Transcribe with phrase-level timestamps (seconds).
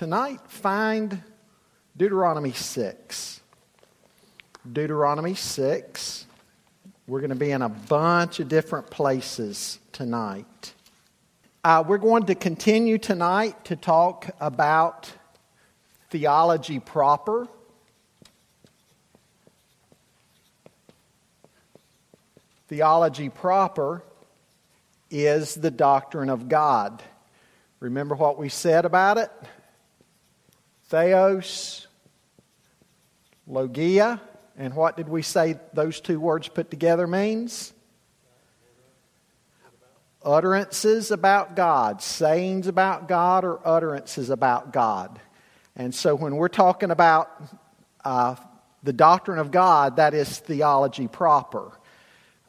[0.00, 1.22] tonight, find
[1.94, 3.42] Deuteronomy 6.
[4.72, 6.26] Deuteronomy 6.
[7.06, 10.72] We're going to be in a bunch of different places tonight.
[11.62, 15.12] Uh, we're going to continue tonight to talk about
[16.08, 17.46] theology proper.
[22.68, 24.02] Theology proper
[25.10, 27.02] is the doctrine of God.
[27.80, 29.30] Remember what we said about it?
[30.90, 31.86] Theos,
[33.46, 34.20] logia,
[34.58, 37.72] and what did we say those two words put together means?
[40.24, 45.20] Utterances about God, sayings about God, or utterances about God.
[45.76, 47.40] And so when we're talking about
[48.04, 48.34] uh,
[48.82, 51.70] the doctrine of God, that is theology proper.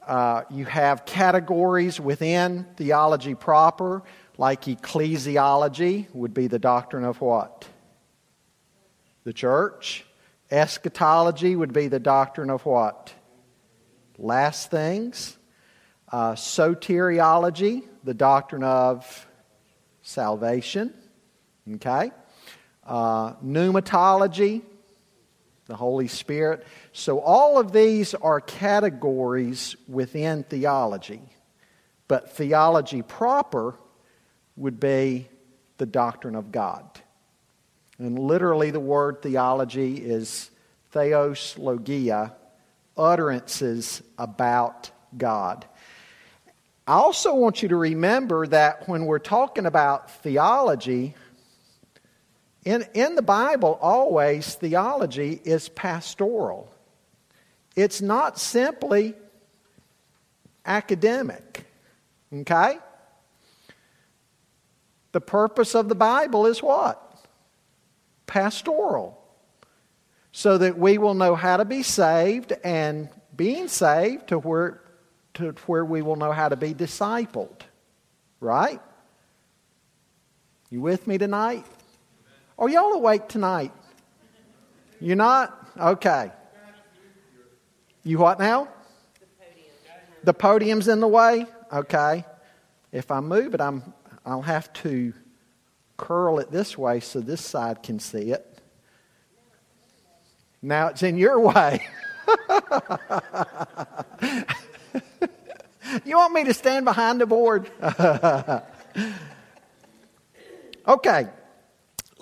[0.07, 4.01] Uh, you have categories within theology proper,
[4.39, 7.67] like ecclesiology would be the doctrine of what?
[9.23, 10.05] The church.
[10.49, 13.13] Eschatology would be the doctrine of what?
[14.18, 15.37] Last things.
[16.12, 19.27] Uh, soteriology, the doctrine of
[20.01, 20.93] salvation.
[21.76, 22.12] Okay?
[22.85, 24.62] Uh, pneumatology,
[25.67, 26.65] the Holy Spirit.
[26.91, 31.21] So, all of these are categories within theology.
[32.10, 33.76] But theology proper
[34.57, 35.29] would be
[35.77, 36.99] the doctrine of God.
[38.02, 40.49] And literally, the word theology is
[40.90, 42.34] theos logia,
[42.98, 45.68] utterances about God.
[46.88, 51.13] I also want you to remember that when we're talking about theology,
[52.66, 56.74] in, in the Bible, always theology is pastoral.
[57.76, 59.13] It's not simply
[60.66, 61.68] academic.
[62.34, 62.79] Okay?
[65.12, 67.10] The purpose of the Bible is what?
[68.31, 69.22] Pastoral.
[70.31, 74.79] So that we will know how to be saved and being saved to where,
[75.33, 77.59] to where we will know how to be discipled.
[78.39, 78.79] Right?
[80.69, 81.66] You with me tonight?
[82.57, 83.73] Are y'all awake tonight?
[85.01, 85.67] You're not?
[85.78, 86.31] Okay.
[88.05, 88.69] You what now?
[90.23, 91.47] The podium's in the way?
[91.73, 92.23] Okay.
[92.94, 93.94] If I move it, I'm,
[94.25, 95.13] I'll have to
[96.01, 98.45] curl it this way so this side can see it.
[100.62, 101.88] Now it's in your way.
[106.03, 107.72] you want me to stand behind the board?
[110.88, 111.28] okay.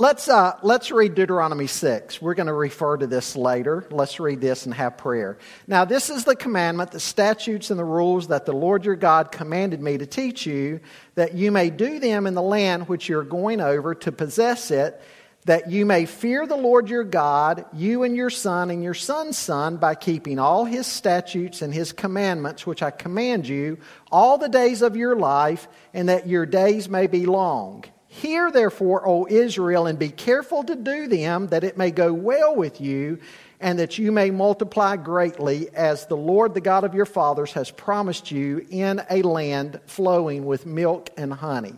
[0.01, 2.21] Let's, uh, let's read Deuteronomy 6.
[2.21, 3.85] We're going to refer to this later.
[3.91, 5.37] Let's read this and have prayer.
[5.67, 9.29] Now, this is the commandment, the statutes, and the rules that the Lord your God
[9.29, 10.79] commanded me to teach you,
[11.15, 15.01] that you may do them in the land which you're going over to possess it,
[15.43, 19.37] that you may fear the Lord your God, you and your son and your son's
[19.37, 23.79] son, by keeping all his statutes and his commandments, which I command you,
[24.13, 27.83] all the days of your life, and that your days may be long.
[28.11, 32.55] Hear therefore, O Israel, and be careful to do them, that it may go well
[32.55, 33.19] with you,
[33.59, 37.69] and that you may multiply greatly, as the Lord, the God of your fathers, has
[37.69, 41.75] promised you in a land flowing with milk and honey.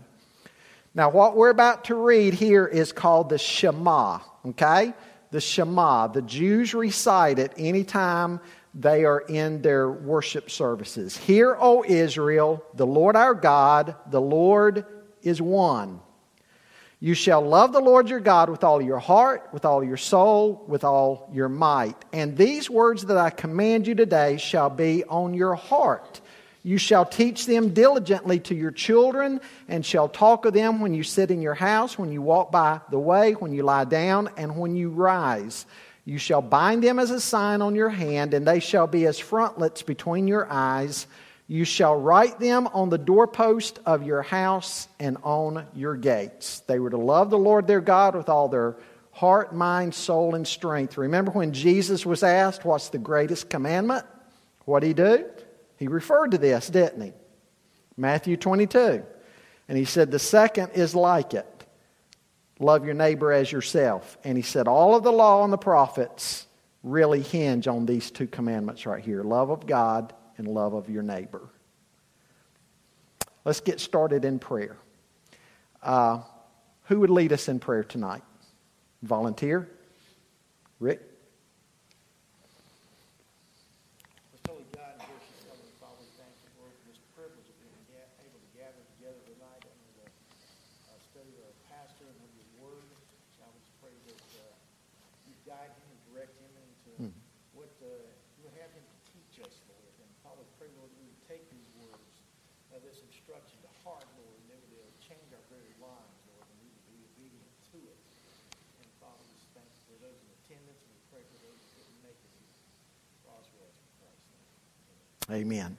[0.96, 4.94] Now, what we're about to read here is called the Shema, okay?
[5.32, 6.08] The Shema.
[6.08, 8.40] The Jews recite it anytime
[8.74, 11.18] they are in their worship services.
[11.18, 14.86] Hear, O Israel, the Lord our God, the Lord
[15.24, 16.00] is one.
[17.04, 20.64] You shall love the Lord your God with all your heart, with all your soul,
[20.68, 21.96] with all your might.
[22.14, 26.22] And these words that I command you today shall be on your heart.
[26.62, 31.02] You shall teach them diligently to your children, and shall talk of them when you
[31.02, 34.56] sit in your house, when you walk by the way, when you lie down, and
[34.56, 35.66] when you rise.
[36.06, 39.18] You shall bind them as a sign on your hand, and they shall be as
[39.18, 41.08] frontlets between your eyes.
[41.52, 46.62] You shall write them on the doorpost of your house and on your gates.
[46.62, 48.78] They were to love the Lord their God with all their
[49.12, 50.98] heart, mind, soul, and strength.
[50.98, 54.06] Remember when Jesus was asked, What's the greatest commandment?
[54.64, 55.30] What did he do?
[55.76, 57.12] He referred to this, didn't he?
[57.98, 59.04] Matthew 22.
[59.68, 61.66] And he said, The second is like it
[62.60, 64.18] love your neighbor as yourself.
[64.24, 66.48] And he said, All of the law and the prophets
[66.82, 71.04] really hinge on these two commandments right here love of God and love of your
[71.04, 71.42] neighbor.
[73.46, 74.76] Let's get started in prayer.
[75.84, 76.22] Uh,
[76.86, 78.24] who would lead us in prayer tonight?
[79.04, 79.70] Volunteer?
[80.80, 81.02] Rick?
[88.22, 92.50] able to gather together tonight under the uh, study of our pastor and under his
[92.58, 92.82] word.
[93.42, 93.50] Now
[97.82, 99.94] uh, you would have him to teach us, Lord.
[100.02, 102.14] And Father, pray, Lord, we would take these words,
[102.70, 106.46] uh, this instruction to heart, Lord, and it would uh, change our very lives, Lord,
[106.46, 108.00] and we would be obedient to it.
[108.82, 111.74] And Father, we thank you for those in attendance, and we pray for those that
[111.82, 112.54] didn't make it here.
[113.26, 114.30] Crossroads for Christ.
[115.34, 115.78] Amen.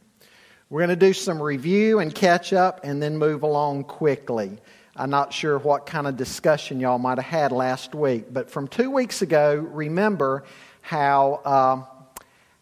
[0.70, 4.58] We're going to do some review and catch up and then move along quickly.
[4.96, 8.68] I'm not sure what kind of discussion y'all might have had last week, but from
[8.68, 10.44] two weeks ago, remember
[10.80, 11.82] how, uh,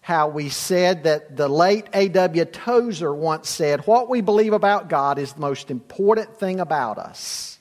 [0.01, 2.45] how we said that the late A.W.
[2.47, 7.59] Tozer once said, What we believe about God is the most important thing about us.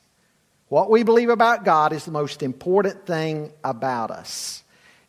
[0.68, 4.64] What we believe about God is the most important thing about us.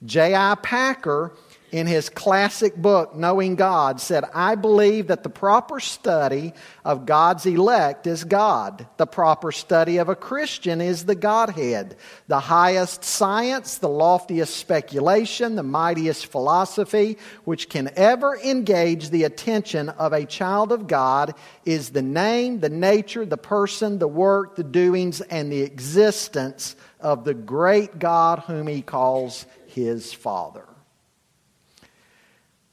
[0.04, 0.56] J.I.
[0.62, 1.32] Packer
[1.72, 6.52] in his classic book, Knowing God, said, I believe that the proper study
[6.84, 8.86] of God's elect is God.
[8.96, 11.96] The proper study of a Christian is the Godhead.
[12.26, 19.88] The highest science, the loftiest speculation, the mightiest philosophy which can ever engage the attention
[19.90, 21.34] of a child of God
[21.64, 27.24] is the name, the nature, the person, the work, the doings, and the existence of
[27.24, 30.69] the great God whom he calls his Father.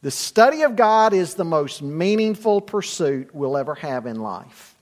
[0.02, 4.76] The study of God is the most meaningful pursuit we'll ever have in life.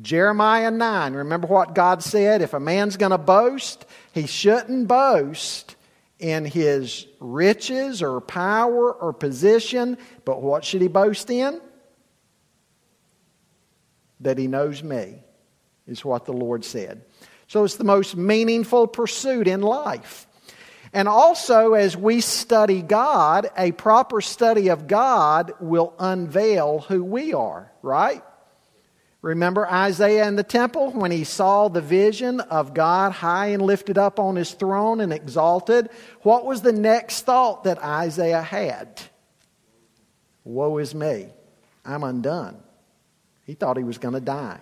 [0.00, 2.40] Jeremiah 9, remember what God said?
[2.42, 5.76] If a man's going to boast, he shouldn't boast
[6.18, 11.60] in his riches or power or position, but what should he boast in?
[14.20, 15.16] That he knows me,
[15.86, 17.02] is what the Lord said.
[17.48, 20.26] So it's the most meaningful pursuit in life.
[20.92, 27.32] And also, as we study God, a proper study of God will unveil who we
[27.32, 28.22] are, right?
[29.22, 33.96] Remember Isaiah in the temple when he saw the vision of God high and lifted
[33.96, 35.88] up on his throne and exalted?
[36.22, 39.00] What was the next thought that Isaiah had?
[40.44, 41.28] Woe is me,
[41.84, 42.60] I'm undone.
[43.46, 44.60] He thought he was going to die.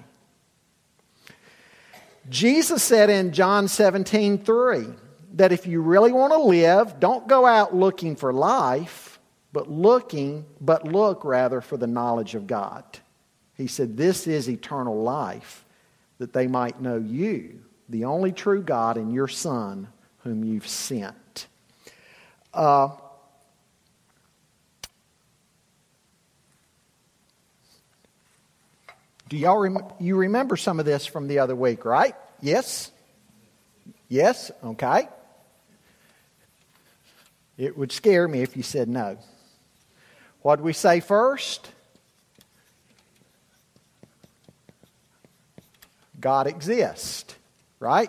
[2.29, 4.87] Jesus said in John 17, 3,
[5.35, 9.19] that if you really want to live, don't go out looking for life,
[9.53, 12.85] but looking, but look rather for the knowledge of God.
[13.55, 15.65] He said, This is eternal life,
[16.19, 19.89] that they might know you, the only true God, and your Son,
[20.19, 21.47] whom you've sent.
[22.53, 22.89] Uh,
[29.29, 32.15] do y'all rem- you remember some of this from the other week, right?
[32.41, 32.91] Yes?
[34.09, 34.51] Yes?
[34.65, 35.09] Okay.
[37.61, 39.19] It would scare me if you said no.
[40.41, 41.71] What did we say first?
[46.19, 47.35] God exists,
[47.79, 48.09] right?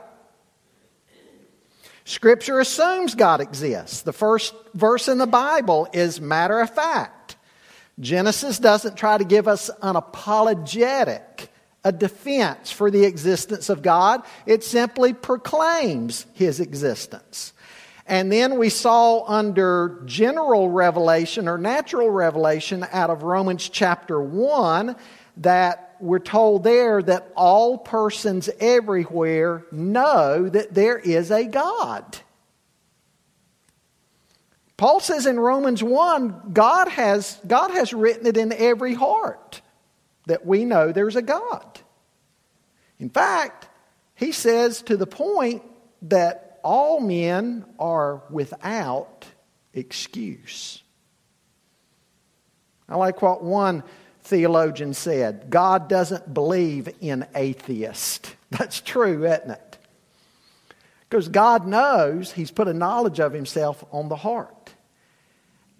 [2.05, 4.03] Scripture assumes God exists.
[4.03, 7.35] The first verse in the Bible is matter of fact.
[7.99, 11.51] Genesis doesn't try to give us an apologetic,
[11.83, 14.23] a defense for the existence of God.
[14.45, 17.51] It simply proclaims his existence.
[18.05, 24.95] And then we saw under general revelation or natural revelation out of Romans chapter 1
[25.37, 32.17] that we're told there that all persons everywhere know that there is a God.
[34.77, 39.61] Paul says in Romans 1, God has, God has written it in every heart
[40.25, 41.79] that we know there's a God.
[42.99, 43.67] In fact,
[44.15, 45.61] he says to the point
[46.03, 49.25] that all men are without
[49.73, 50.81] excuse.
[52.89, 53.83] I like what one
[54.23, 58.33] theologian said God doesn't believe in atheists.
[58.49, 59.77] That's true, isn't it?
[61.09, 64.73] Because God knows He's put a knowledge of Himself on the heart.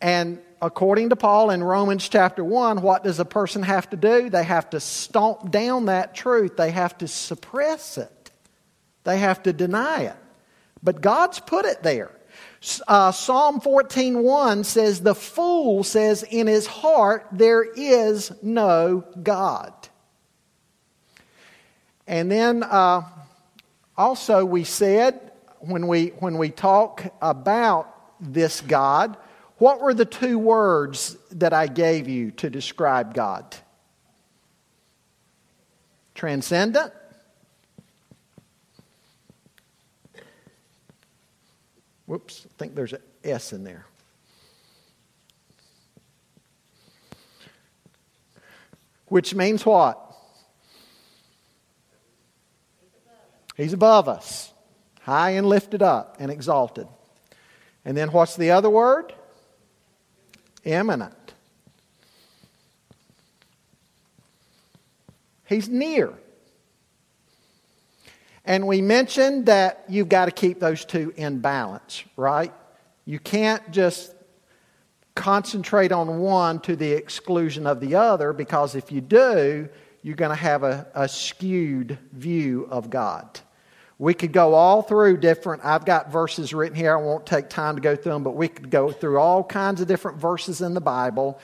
[0.01, 4.29] And according to Paul in Romans chapter 1, what does a person have to do?
[4.29, 8.31] They have to stomp down that truth, they have to suppress it,
[9.03, 10.15] they have to deny it.
[10.83, 12.11] But God's put it there.
[12.87, 19.73] Uh, Psalm 14:1 says, "The fool says in his heart there is no God."
[22.07, 23.03] And then uh,
[23.97, 27.87] also we said when we when we talk about
[28.19, 29.17] this God,
[29.57, 33.55] what were the two words that I gave you to describe God?
[36.13, 36.93] Transcendent
[42.11, 43.85] Whoops, I think there's an S in there.
[49.05, 49.97] Which means what?
[53.55, 54.51] He's above us,
[55.03, 56.89] high and lifted up and exalted.
[57.85, 59.13] And then what's the other word?
[60.65, 61.33] immanent.
[65.45, 66.13] He's near.
[68.45, 72.53] And we mentioned that you've got to keep those two in balance, right?
[73.05, 74.13] You can't just
[75.15, 79.69] concentrate on one to the exclusion of the other because if you do,
[80.01, 83.39] you're going to have a, a skewed view of God.
[83.99, 86.97] We could go all through different, I've got verses written here.
[86.97, 89.79] I won't take time to go through them, but we could go through all kinds
[89.79, 91.39] of different verses in the Bible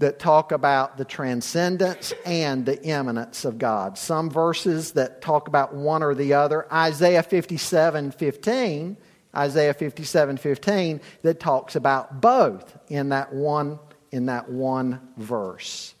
[0.00, 3.98] that talk about the transcendence and the immanence of God.
[3.98, 6.66] Some verses that talk about one or the other.
[6.72, 8.96] Isaiah 57 15,
[9.36, 13.78] Isaiah 57 15, that talks about both in that one,
[14.10, 15.94] in that one verse.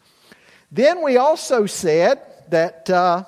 [0.72, 2.90] Then we also said that.
[2.90, 3.24] Uh,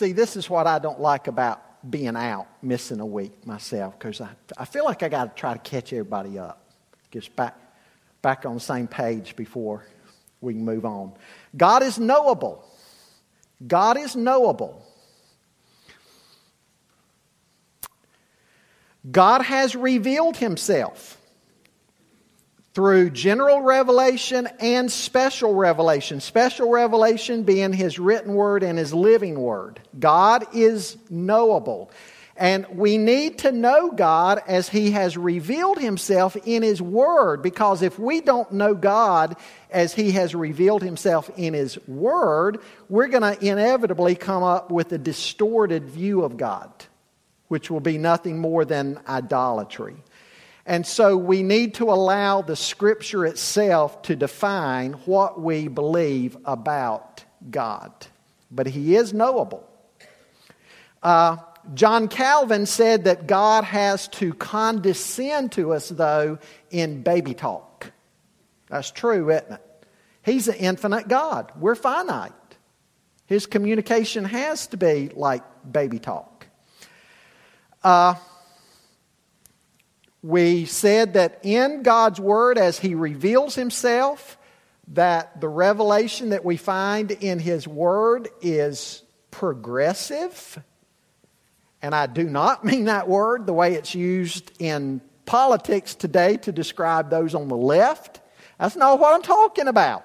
[0.00, 4.22] See, this is what I don't like about being out, missing a week myself, because
[4.22, 6.64] I, I feel like I got to try to catch everybody up,
[7.10, 7.54] get back,
[8.22, 9.84] back on the same page before
[10.40, 11.12] we can move on.
[11.54, 12.64] God is knowable.
[13.66, 14.82] God is knowable.
[19.10, 21.19] God has revealed himself
[22.72, 26.20] through general revelation and special revelation.
[26.20, 29.80] Special revelation being His written word and His living word.
[29.98, 31.90] God is knowable.
[32.36, 37.82] And we need to know God as He has revealed Himself in His Word, because
[37.82, 39.36] if we don't know God
[39.70, 44.90] as He has revealed Himself in His Word, we're going to inevitably come up with
[44.92, 46.72] a distorted view of God,
[47.48, 49.96] which will be nothing more than idolatry.
[50.70, 57.24] And so we need to allow the Scripture itself to define what we believe about
[57.50, 57.90] God.
[58.52, 59.68] But He is knowable.
[61.02, 61.38] Uh,
[61.74, 66.38] John Calvin said that God has to condescend to us, though,
[66.70, 67.90] in baby talk.
[68.68, 69.84] That's true, isn't it?
[70.24, 71.50] He's an infinite God.
[71.58, 72.30] We're finite.
[73.26, 76.46] His communication has to be like baby talk.
[77.82, 78.14] Uh,
[80.22, 84.38] we said that in God's Word, as He reveals Himself,
[84.88, 90.62] that the revelation that we find in His Word is progressive.
[91.82, 96.52] And I do not mean that word the way it's used in politics today to
[96.52, 98.20] describe those on the left.
[98.58, 100.04] That's not what I'm talking about.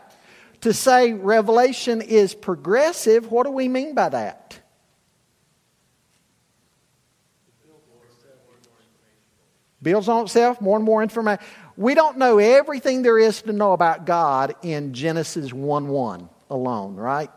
[0.61, 4.59] To say revelation is progressive, what do we mean by that?
[9.85, 11.45] Builds on itself, more and more information.
[11.77, 16.95] We don't know everything there is to know about God in Genesis 1 1 alone,
[16.95, 17.29] right?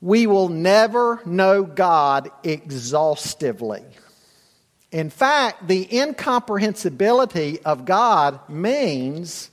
[0.00, 3.84] We will never know God exhaustively.
[4.90, 9.50] In fact, the incomprehensibility of God means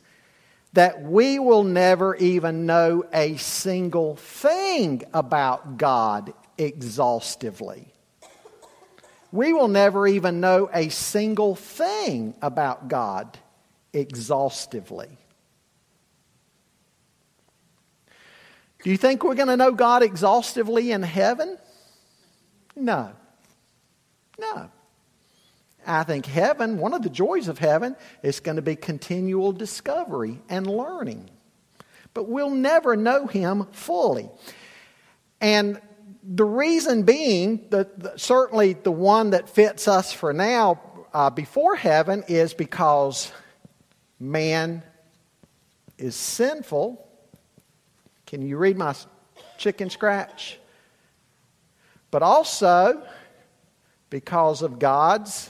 [0.74, 7.89] that we will never even know a single thing about God exhaustively
[9.32, 13.38] we will never even know a single thing about God
[13.94, 15.10] exhaustively.
[18.84, 21.58] Do you think we're going to know God exhaustively in heaven?
[22.76, 23.12] No.
[24.40, 24.72] No.
[25.86, 30.40] I think heaven, one of the joys of heaven, is going to be continual discovery
[30.50, 31.30] and learning.
[32.14, 34.30] But we'll never know Him fully.
[35.42, 35.82] And
[36.32, 40.80] the reason being, that certainly the one that fits us for now
[41.12, 43.32] uh, before heaven, is because
[44.20, 44.84] man
[45.98, 47.08] is sinful.
[48.28, 48.94] Can you read my
[49.58, 50.60] chicken scratch?
[52.12, 53.02] But also
[54.12, 55.50] because of God's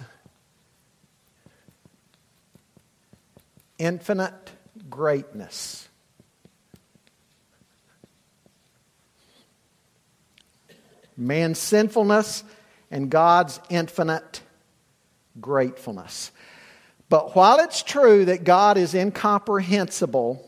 [3.78, 4.52] infinite
[4.90, 5.89] greatness.
[11.20, 12.44] Man's sinfulness
[12.92, 14.42] and God's infinite
[15.40, 16.32] gratefulness.
[17.10, 20.46] But while it's true that God is incomprehensible,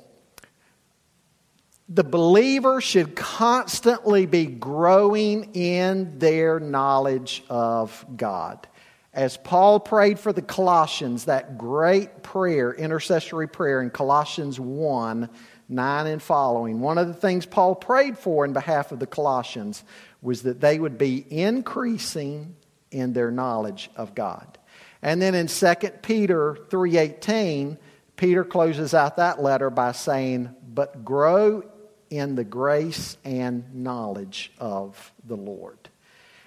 [1.89, 8.67] the believer should constantly be growing in their knowledge of God.
[9.13, 15.29] As Paul prayed for the Colossians, that great prayer, intercessory prayer in Colossians 1
[15.67, 19.85] 9 and following, one of the things Paul prayed for in behalf of the Colossians
[20.21, 22.55] was that they would be increasing
[22.91, 24.57] in their knowledge of God.
[25.01, 27.77] And then in 2 Peter 3:18,
[28.15, 31.63] Peter closes out that letter by saying, "But grow
[32.09, 35.89] in the grace and knowledge of the Lord."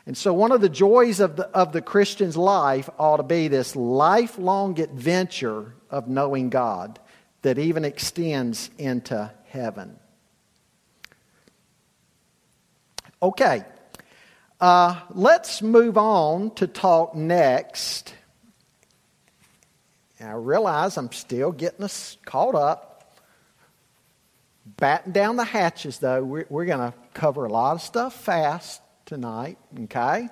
[0.07, 3.49] And so one of the joys of the, of the Christian's life ought to be
[3.49, 6.99] this lifelong adventure of knowing God
[7.43, 9.99] that even extends into heaven.
[13.25, 13.64] Okay,
[14.61, 18.12] uh, let's move on to talk next.
[20.21, 23.16] I realize I'm still getting us caught up.
[24.66, 26.23] Batten down the hatches, though.
[26.23, 30.28] We're, we're going to cover a lot of stuff fast tonight, okay?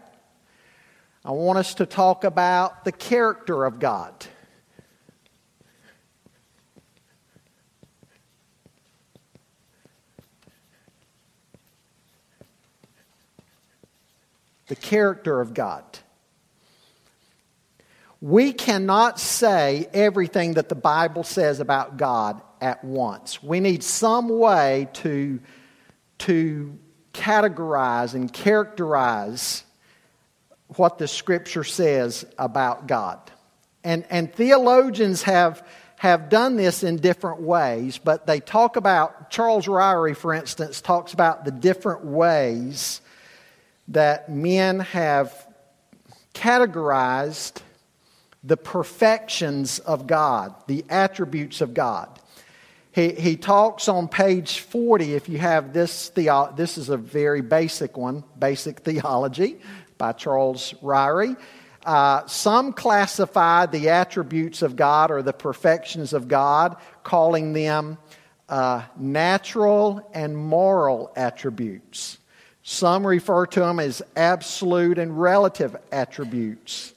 [1.24, 4.12] I want us to talk about the character of God.
[14.68, 15.84] The character of God.
[18.20, 23.42] We cannot say everything that the Bible says about God at once.
[23.42, 25.40] We need some way to,
[26.18, 26.78] to
[27.12, 29.64] categorize and characterize
[30.76, 33.18] what the Scripture says about God.
[33.82, 39.66] And, and theologians have, have done this in different ways, but they talk about, Charles
[39.66, 43.00] Ryrie, for instance, talks about the different ways
[43.92, 45.46] that men have
[46.34, 47.60] categorized
[48.44, 52.08] the perfections of God, the attributes of God.
[52.90, 57.40] He, he talks on page 40, if you have this, theo- this is a very
[57.40, 59.60] basic one, Basic Theology
[59.96, 61.36] by Charles Ryrie.
[61.84, 67.98] Uh, some classify the attributes of God or the perfections of God, calling them
[68.48, 72.18] uh, natural and moral attributes.
[72.62, 76.94] Some refer to them as absolute and relative attributes.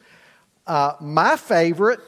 [0.67, 1.99] Uh, my favorite,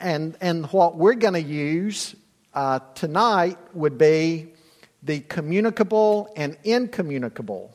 [0.00, 2.14] and, and what we're going to use
[2.54, 4.48] uh, tonight, would be
[5.02, 7.74] the communicable and incommunicable.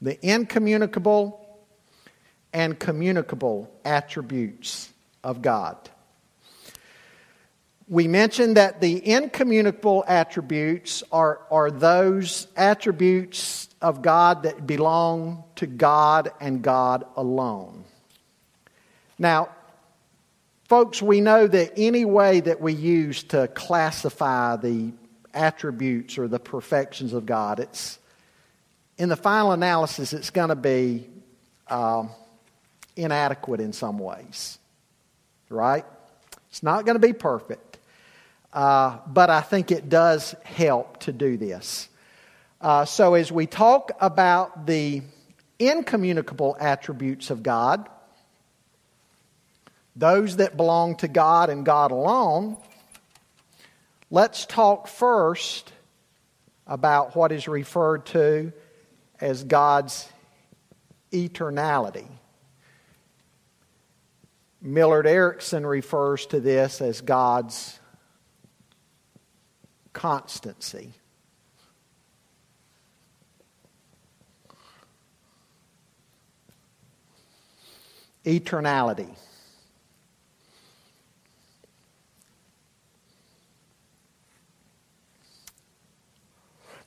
[0.00, 1.42] The incommunicable
[2.52, 5.76] and communicable attributes of God.
[7.88, 15.66] We mentioned that the incommunicable attributes are, are those attributes of God that belong to
[15.66, 17.84] God and God alone.
[19.18, 19.50] Now,
[20.68, 24.92] folks, we know that any way that we use to classify the
[25.32, 27.98] attributes or the perfections of God, it's
[28.98, 31.06] in the final analysis, it's going to be
[31.68, 32.10] um,
[32.96, 34.58] inadequate in some ways,
[35.48, 35.84] right?
[36.48, 37.78] It's not going to be perfect,
[38.52, 41.88] uh, but I think it does help to do this.
[42.60, 45.02] Uh, so, as we talk about the
[45.58, 47.88] incommunicable attributes of God,
[49.94, 52.56] those that belong to God and God alone,
[54.10, 55.70] let's talk first
[56.66, 58.52] about what is referred to
[59.20, 60.08] as God's
[61.12, 62.06] eternality.
[64.60, 67.78] Millard Erickson refers to this as God's
[69.92, 70.92] constancy.
[78.24, 79.14] Eternality.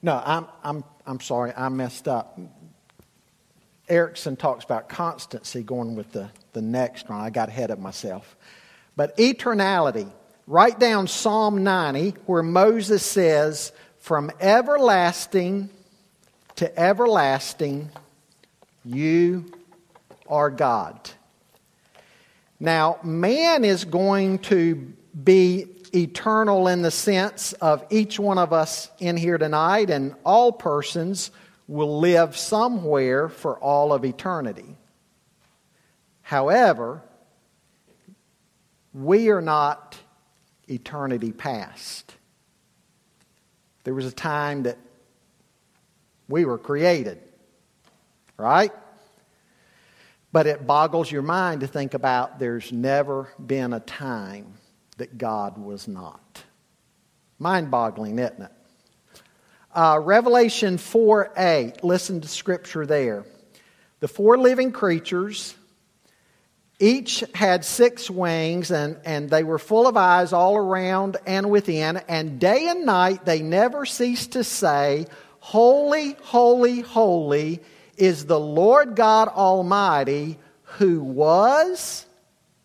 [0.01, 2.39] No, I'm, I'm, I'm sorry, I messed up.
[3.87, 7.19] Erickson talks about constancy going with the, the next one.
[7.19, 8.37] I got ahead of myself.
[8.95, 10.09] But eternality,
[10.47, 15.69] write down Psalm 90, where Moses says, From everlasting
[16.57, 17.89] to everlasting,
[18.85, 19.45] you
[20.27, 21.09] are God.
[22.59, 28.89] Now, man is going to be eternal in the sense of each one of us
[28.99, 31.31] in here tonight, and all persons
[31.67, 34.75] will live somewhere for all of eternity.
[36.21, 37.01] However,
[38.93, 39.97] we are not
[40.67, 42.13] eternity past.
[43.83, 44.77] There was a time that
[46.27, 47.19] we were created,
[48.37, 48.71] right?
[50.31, 54.58] But it boggles your mind to think about there's never been a time
[54.99, 56.43] that God was not.
[57.39, 58.51] Mind boggling, isn't it?
[59.73, 63.25] Uh, Revelation 4 8, listen to scripture there.
[63.99, 65.55] The four living creatures
[66.79, 71.97] each had six wings, and, and they were full of eyes all around and within,
[72.07, 75.05] and day and night they never ceased to say,
[75.39, 77.61] Holy, holy, holy
[77.97, 82.05] is the Lord God Almighty, who was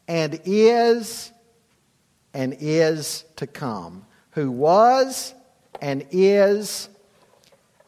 [0.06, 1.32] and is
[2.34, 4.04] and is to come.
[4.32, 5.32] Who was
[5.80, 6.88] and is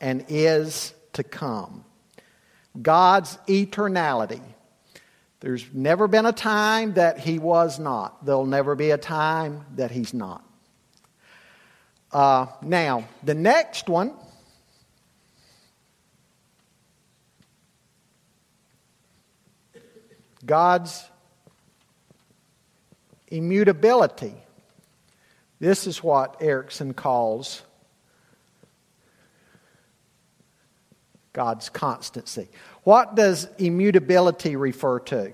[0.00, 1.85] and is to come.
[2.80, 4.42] God's eternality.
[5.40, 8.24] There's never been a time that he was not.
[8.24, 10.44] There'll never be a time that he's not.
[12.12, 14.14] Uh, now, the next one
[20.46, 21.04] God's
[23.28, 24.34] immutability.
[25.58, 27.62] This is what Erickson calls
[31.32, 32.48] God's constancy.
[32.82, 35.32] What does immutability refer to?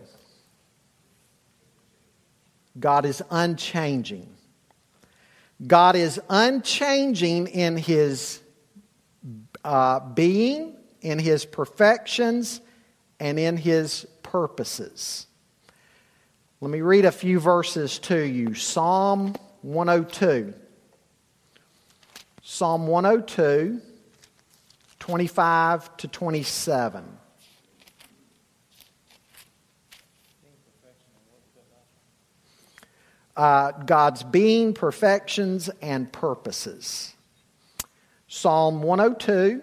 [2.78, 4.28] God is unchanging.
[5.64, 8.40] God is unchanging in his
[9.64, 12.61] uh, being, in his perfections,
[13.20, 15.26] and in his purposes.
[16.62, 18.55] Let me read a few verses to you.
[18.55, 20.55] Psalm 102.
[22.40, 23.81] Psalm 102,
[25.01, 27.05] 25 to 27.
[33.37, 37.12] Uh, God's being, perfections, and purposes.
[38.29, 39.62] Psalm 102,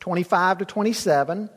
[0.00, 1.50] 25 to 27.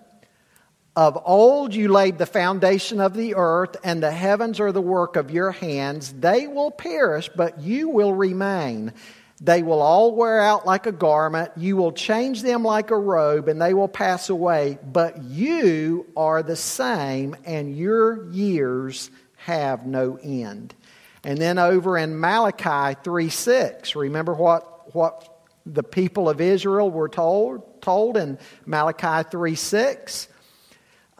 [0.95, 5.15] Of old you laid the foundation of the earth, and the heavens are the work
[5.15, 6.11] of your hands.
[6.11, 8.91] They will perish, but you will remain.
[9.39, 11.51] They will all wear out like a garment.
[11.55, 14.79] You will change them like a robe, and they will pass away.
[14.83, 20.75] But you are the same, and your years have no end.
[21.23, 27.09] And then over in Malachi 3 6, remember what, what the people of Israel were
[27.09, 30.27] told, told in Malachi 3 6?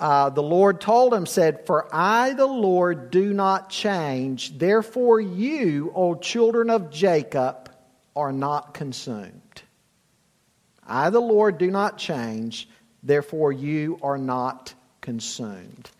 [0.02, 4.58] Uh, the Lord told him, said, For I, the Lord, do not change.
[4.58, 7.72] Therefore, you, O children of Jacob,
[8.16, 9.62] are not consumed.
[10.86, 12.68] I, the Lord, do not change.
[13.04, 15.92] Therefore, you are not consumed.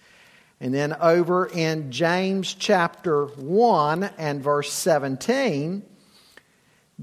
[0.60, 5.84] And then over in James chapter 1 and verse 17,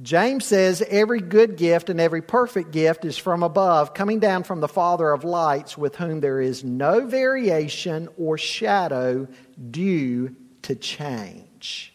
[0.01, 4.61] James says, Every good gift and every perfect gift is from above, coming down from
[4.61, 9.27] the Father of lights, with whom there is no variation or shadow
[9.71, 11.95] due to change.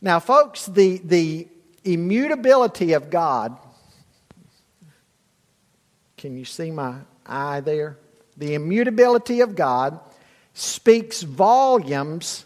[0.00, 1.48] Now, folks, the, the
[1.84, 3.58] immutability of God,
[6.16, 7.98] can you see my eye there?
[8.36, 9.98] The immutability of God
[10.54, 12.44] speaks volumes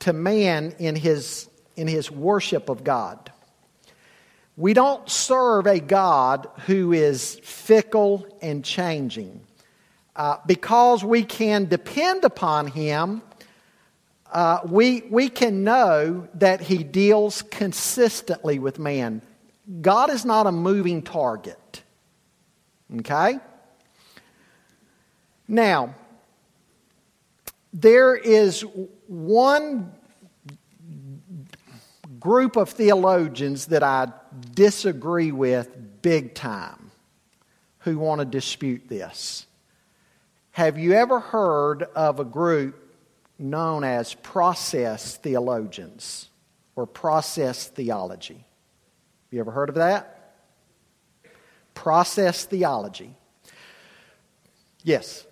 [0.00, 3.29] to man in his, in his worship of God.
[4.60, 9.40] We don't serve a God who is fickle and changing.
[10.14, 13.22] Uh, because we can depend upon Him,
[14.30, 19.22] uh, we, we can know that He deals consistently with man.
[19.80, 21.82] God is not a moving target.
[22.98, 23.38] Okay?
[25.48, 25.94] Now,
[27.72, 28.60] there is
[29.06, 29.94] one
[32.18, 34.12] group of theologians that I
[34.54, 36.90] disagree with big time
[37.80, 39.46] who want to dispute this.
[40.52, 42.76] Have you ever heard of a group
[43.38, 46.28] known as process theologians
[46.76, 48.44] or process theology?
[49.30, 50.34] You ever heard of that?
[51.74, 53.14] Process theology.
[54.82, 55.26] Yes.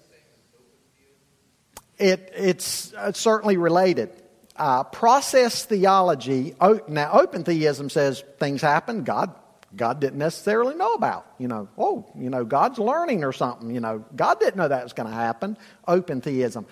[1.99, 4.11] It, it's uh, certainly related.
[4.59, 6.55] Uh, process theology,
[6.89, 9.35] now open theism says things happen, God
[9.77, 11.27] God didn't necessarily know about.
[11.39, 13.71] You know, oh, you know, God's learning or something.
[13.71, 15.57] You know, God didn't know that was going to happen.
[15.87, 16.67] Open theism,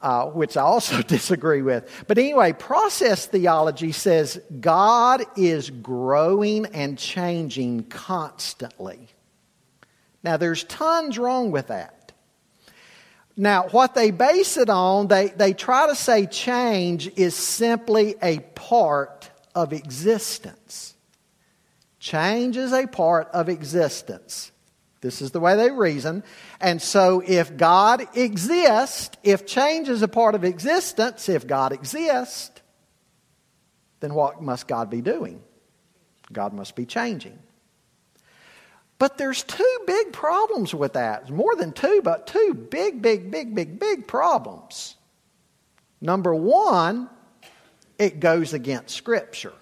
[0.00, 2.04] uh, which I also disagree with.
[2.06, 9.08] But anyway, process theology says God is growing and changing constantly.
[10.22, 11.97] Now, there's tons wrong with that.
[13.40, 18.40] Now, what they base it on, they, they try to say change is simply a
[18.40, 20.96] part of existence.
[22.00, 24.50] Change is a part of existence.
[25.02, 26.24] This is the way they reason.
[26.60, 32.60] And so, if God exists, if change is a part of existence, if God exists,
[34.00, 35.40] then what must God be doing?
[36.32, 37.38] God must be changing.
[38.98, 41.30] But there's two big problems with that.
[41.30, 44.96] More than two, but two big, big, big, big, big problems.
[46.00, 47.08] Number one,
[47.98, 49.52] it goes against Scripture.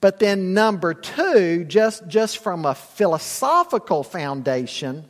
[0.00, 5.08] But then number two, just, just from a philosophical foundation,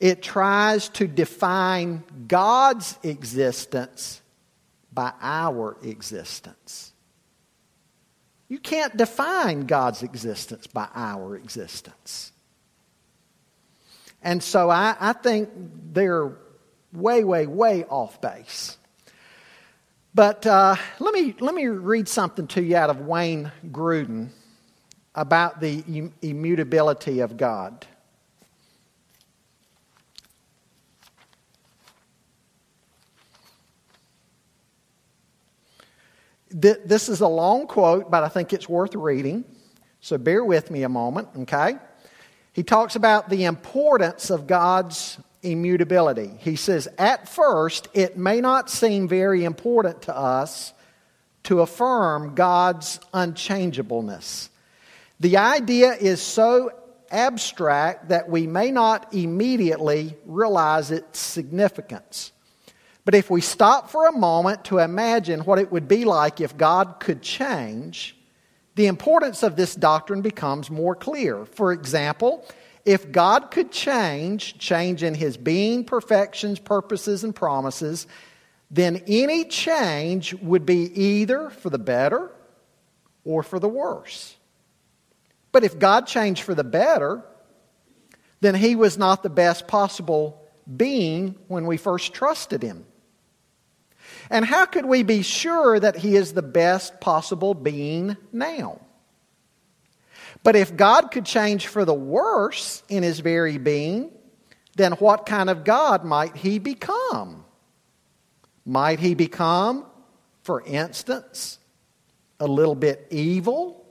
[0.00, 4.22] it tries to define God's existence
[4.92, 6.93] by our existence.
[8.48, 12.32] You can't define God's existence by our existence.
[14.22, 15.50] And so I, I think
[15.92, 16.32] they're
[16.92, 18.78] way, way, way off base.
[20.14, 24.28] But uh, let, me, let me read something to you out of Wayne Grudem
[25.14, 27.86] about the immutability of God.
[36.56, 39.44] This is a long quote, but I think it's worth reading.
[40.00, 41.78] So bear with me a moment, okay?
[42.52, 46.30] He talks about the importance of God's immutability.
[46.38, 50.72] He says, At first, it may not seem very important to us
[51.44, 54.48] to affirm God's unchangeableness.
[55.18, 56.70] The idea is so
[57.10, 62.30] abstract that we may not immediately realize its significance.
[63.04, 66.56] But if we stop for a moment to imagine what it would be like if
[66.56, 68.16] God could change,
[68.76, 71.44] the importance of this doctrine becomes more clear.
[71.44, 72.46] For example,
[72.84, 78.06] if God could change, change in his being, perfections, purposes, and promises,
[78.70, 82.30] then any change would be either for the better
[83.24, 84.36] or for the worse.
[85.52, 87.22] But if God changed for the better,
[88.40, 90.42] then he was not the best possible
[90.76, 92.84] being when we first trusted him.
[94.30, 98.80] And how could we be sure that He is the best possible being now?
[100.42, 104.10] But if God could change for the worse in His very being,
[104.76, 107.44] then what kind of God might He become?
[108.66, 109.86] Might He become,
[110.42, 111.58] for instance,
[112.40, 113.86] a little bit evil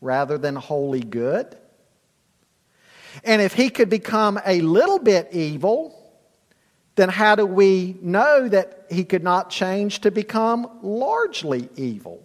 [0.00, 1.56] rather than wholly good?
[3.24, 5.99] And if He could become a little bit evil,
[7.00, 12.22] then how do we know that he could not change to become largely evil?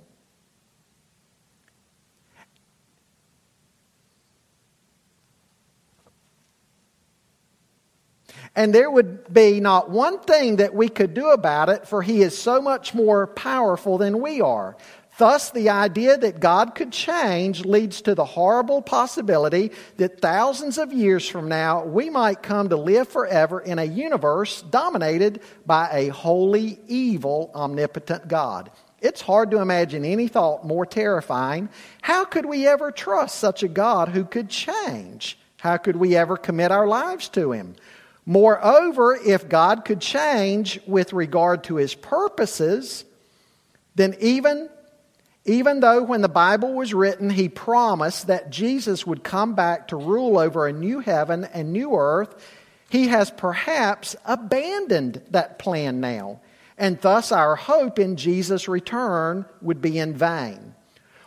[8.53, 12.21] And there would be not one thing that we could do about it, for he
[12.21, 14.77] is so much more powerful than we are.
[15.17, 20.91] Thus, the idea that God could change leads to the horrible possibility that thousands of
[20.91, 26.10] years from now we might come to live forever in a universe dominated by a
[26.10, 28.71] wholly evil, omnipotent God.
[28.99, 31.69] It's hard to imagine any thought more terrifying.
[32.01, 35.38] How could we ever trust such a God who could change?
[35.60, 37.75] How could we ever commit our lives to Him?
[38.25, 43.06] Moreover, if God could change with regard to His purposes,
[43.93, 44.69] then even
[45.45, 49.95] even though when the Bible was written, he promised that Jesus would come back to
[49.95, 52.36] rule over a new heaven and new earth,
[52.89, 56.39] he has perhaps abandoned that plan now.
[56.77, 60.73] And thus our hope in Jesus' return would be in vain.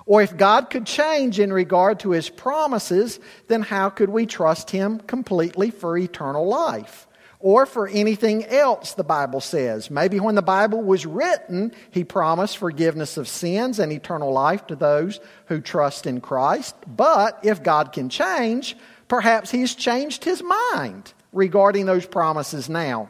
[0.04, 4.70] Or if God could change in regard to his promises, then how could we trust
[4.70, 7.07] him completely for eternal life?
[7.40, 9.90] Or for anything else, the Bible says.
[9.90, 14.76] Maybe when the Bible was written, he promised forgiveness of sins and eternal life to
[14.76, 16.74] those who trust in Christ.
[16.86, 23.08] But if God can change, perhaps he's changed his mind regarding those promises now.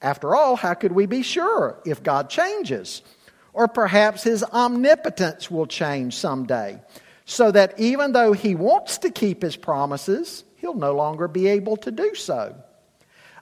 [0.00, 3.02] After all, how could we be sure if God changes?
[3.52, 6.80] Or perhaps his omnipotence will change someday.
[7.28, 11.76] so that even though he wants to keep his promises, he'll no longer be able
[11.76, 12.56] to do so.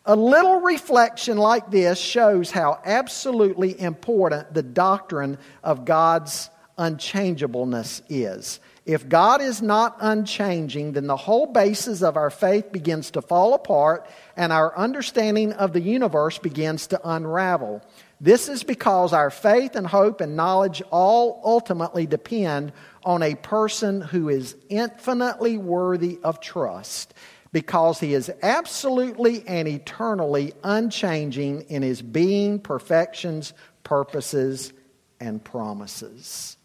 [0.09, 8.61] A little reflection like this shows how absolutely important the doctrine of God's unchangeableness is.
[8.85, 13.55] If God is not unchanging, then the whole basis of our faith begins to fall
[13.55, 17.83] apart and our understanding of the universe begins to unravel.
[18.21, 24.03] This is because our faith and hope and knowledge all ultimately depend on a person
[24.03, 27.13] who is infinitely worthy of trust
[27.57, 34.75] because he is absolutely and eternally unchanging in his being, perfections, purposes,
[35.21, 36.59] and promises.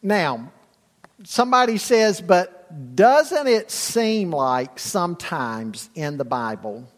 [0.00, 0.50] Now,
[1.24, 6.88] somebody says, but doesn't it seem like sometimes in the Bible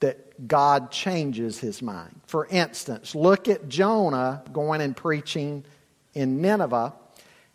[0.00, 2.20] that God changes his mind?
[2.26, 5.64] For instance, look at Jonah going and preaching
[6.12, 6.92] in Nineveh,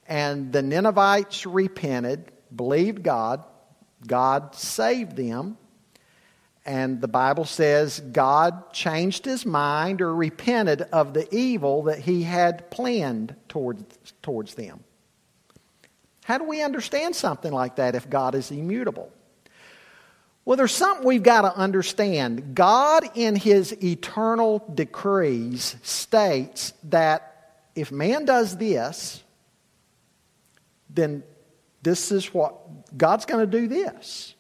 [0.08, 3.44] and the Ninevites repented, believed God,
[4.06, 5.58] God saved them.
[6.66, 12.24] And the Bible says God changed his mind or repented of the evil that he
[12.24, 13.84] had planned towards,
[14.24, 14.84] towards them.
[16.24, 19.12] How do we understand something like that if God is immutable?
[20.44, 22.56] Well, there's something we've got to understand.
[22.56, 29.24] God, in his eternal decrees, states that if man does this,
[30.90, 31.24] then
[31.86, 34.34] this is what God's going to do this.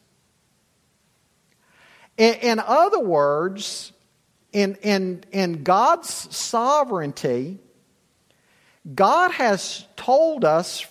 [2.17, 3.93] In, in other words,
[4.51, 7.59] in, in, in God's sovereignty,
[8.93, 10.85] God has told us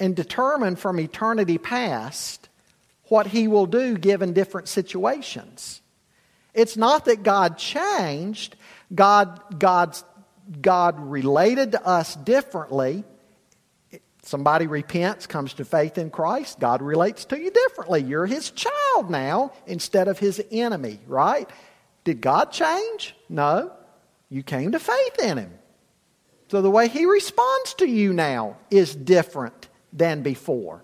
[0.00, 2.48] and determined from eternity past
[3.04, 5.80] what He will do given different situations.
[6.54, 8.56] It's not that God changed,
[8.92, 9.96] God, God,
[10.60, 13.04] God related to us differently.
[14.24, 18.02] Somebody repents, comes to faith in Christ, God relates to you differently.
[18.02, 21.48] You're his child now instead of his enemy, right?
[22.04, 23.14] Did God change?
[23.28, 23.70] No.
[24.30, 25.52] You came to faith in him.
[26.50, 30.82] So the way he responds to you now is different than before.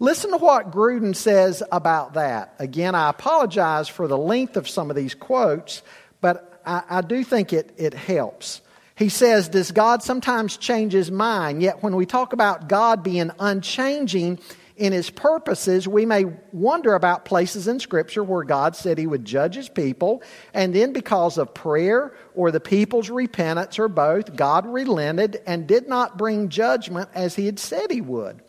[0.00, 2.54] Listen to what Grudem says about that.
[2.58, 5.82] Again, I apologize for the length of some of these quotes,
[6.20, 8.60] but I, I do think it, it helps.
[8.94, 11.62] He says, Does God sometimes change his mind?
[11.62, 14.38] Yet when we talk about God being unchanging
[14.76, 19.24] in his purposes, we may wonder about places in Scripture where God said he would
[19.24, 20.22] judge his people,
[20.54, 25.88] and then because of prayer or the people's repentance or both, God relented and did
[25.88, 28.42] not bring judgment as he had said he would.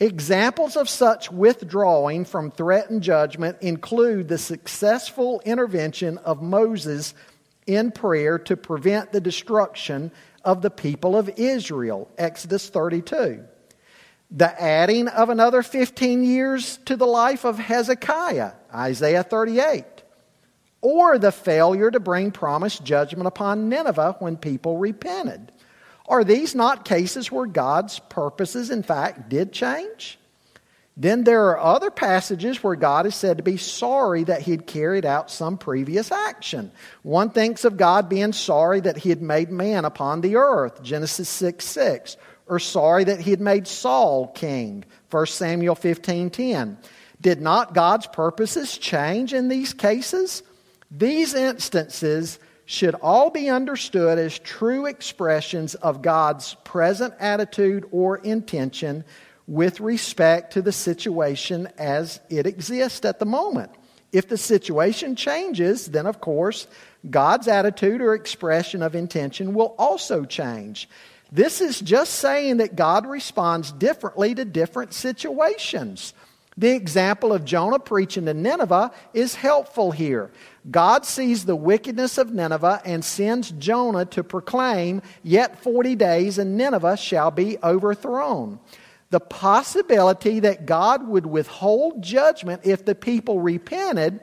[0.00, 7.14] Examples of such withdrawing from threatened judgment include the successful intervention of Moses
[7.66, 10.10] in prayer to prevent the destruction
[10.44, 13.44] of the people of Israel, Exodus 32.
[14.30, 19.84] The adding of another 15 years to the life of Hezekiah, Isaiah 38.
[20.80, 25.52] Or the failure to bring promised judgment upon Nineveh when people repented.
[26.08, 30.18] Are these not cases where God's purposes, in fact, did change?
[30.96, 34.66] Then there are other passages where God is said to be sorry that he had
[34.66, 36.70] carried out some previous action.
[37.02, 41.30] One thinks of God being sorry that he had made man upon the earth, Genesis
[41.30, 46.78] 6 6, or sorry that he had made Saul king, 1 Samuel 15 10.
[47.22, 50.42] Did not God's purposes change in these cases?
[50.90, 59.04] These instances should all be understood as true expressions of God's present attitude or intention
[59.52, 63.70] with respect to the situation as it exists at the moment.
[64.10, 66.66] If the situation changes, then of course,
[67.10, 70.88] God's attitude or expression of intention will also change.
[71.30, 76.14] This is just saying that God responds differently to different situations.
[76.56, 80.30] The example of Jonah preaching to Nineveh is helpful here.
[80.70, 86.56] God sees the wickedness of Nineveh and sends Jonah to proclaim, Yet 40 days and
[86.56, 88.58] Nineveh shall be overthrown
[89.12, 94.20] the possibility that God would withhold judgment if the people repented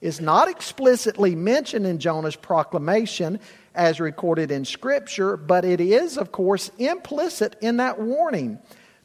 [0.00, 3.38] is not explicitly mentioned in Jonah's proclamation
[3.74, 8.58] as recorded in Scripture, but it is, of course, implicit in that warning.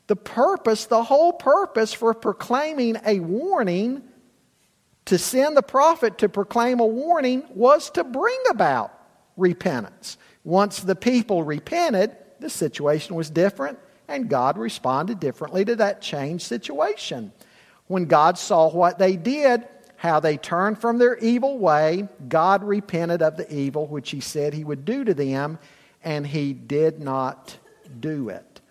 [0.07, 4.03] The purpose, the whole purpose for proclaiming a warning,
[5.03, 8.97] to send the prophet to proclaim a warning, was to bring about
[9.35, 10.17] repentance.
[10.45, 16.45] Once the people repented, the situation was different and God responded differently to that changed
[16.45, 17.31] situation.
[17.87, 23.21] When God saw what they did, how they turned from their evil way, God repented
[23.21, 25.59] of the evil which He said He would do to them,
[26.03, 27.57] and He did not
[27.99, 28.61] do it.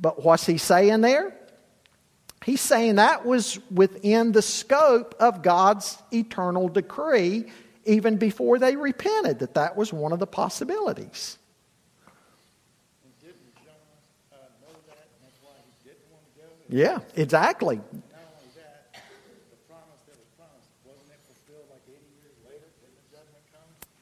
[0.00, 1.34] But what's he saying there?
[2.44, 7.46] He's saying that was within the scope of God's eternal decree
[7.84, 11.38] even before they repented, that that was one of the possibilities.
[16.70, 17.80] Yeah, exactly.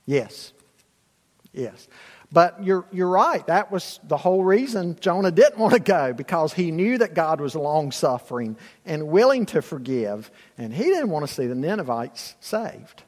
[0.07, 0.55] Yes.
[1.53, 1.87] Yes.
[2.33, 3.47] But you're, you're right.
[3.47, 7.41] That was the whole reason Jonah didn't want to go because he knew that God
[7.41, 8.57] was long suffering
[8.87, 13.03] and willing to forgive, and he didn't want to see the Ninevites saved.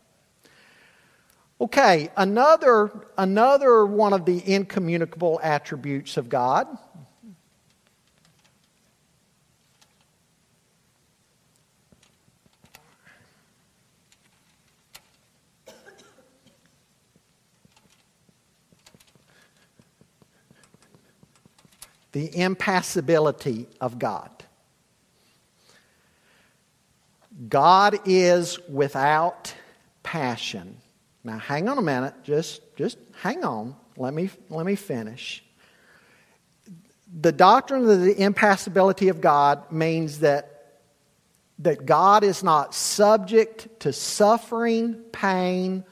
[1.60, 6.66] Okay, another, another one of the incommunicable attributes of God
[22.12, 24.30] the impassibility of God.
[27.48, 29.54] God is without
[30.02, 30.76] passion.
[31.24, 32.14] Now, hang on a minute.
[32.24, 33.76] Just, just hang on.
[33.96, 35.44] Let me, let me finish.
[37.20, 40.80] The doctrine of the impassibility of God means that,
[41.60, 45.84] that God is not subject to suffering, pain,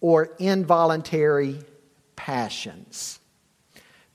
[0.00, 1.58] or involuntary
[2.16, 3.18] passions.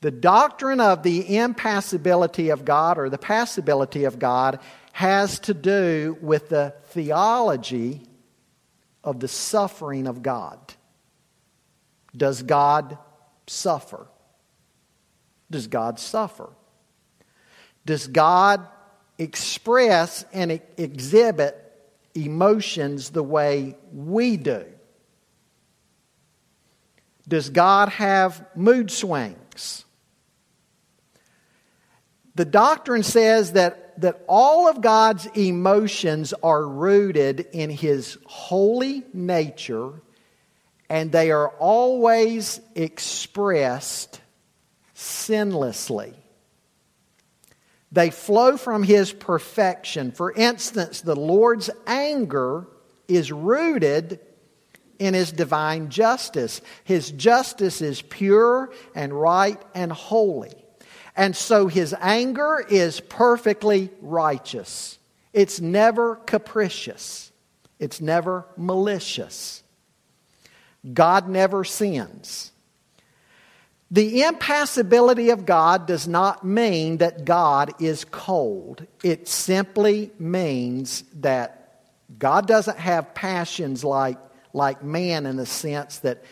[0.02, 4.58] The doctrine of the impassibility of God or the passibility of God
[4.90, 8.02] has to do with the theology
[9.04, 10.58] of the suffering of God.
[12.16, 12.98] Does God
[13.46, 14.08] suffer?
[15.52, 16.50] Does God suffer?
[17.86, 18.66] Does God
[19.18, 21.56] express and exhibit
[22.16, 24.64] emotions the way we do?
[27.28, 29.84] Does God have mood swings?
[32.34, 40.00] The doctrine says that, that all of God's emotions are rooted in His holy nature
[40.92, 44.20] and they are always expressed
[44.94, 46.14] sinlessly.
[47.90, 50.12] They flow from His perfection.
[50.12, 52.66] For instance, the Lord's anger
[53.08, 54.20] is rooted
[54.98, 56.60] in His divine justice.
[56.84, 60.61] His justice is pure and right and holy.
[61.16, 64.98] And so his anger is perfectly righteous.
[65.32, 67.32] It's never capricious.
[67.78, 69.62] It's never malicious.
[70.92, 72.52] God never sins.
[73.90, 78.86] The impassibility of God does not mean that God is cold.
[79.04, 81.82] It simply means that
[82.18, 84.16] God doesn't have passions like,
[84.54, 86.24] like man in the sense that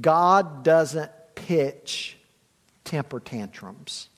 [0.00, 2.16] God doesn't pitch
[2.84, 4.08] temper tantrums.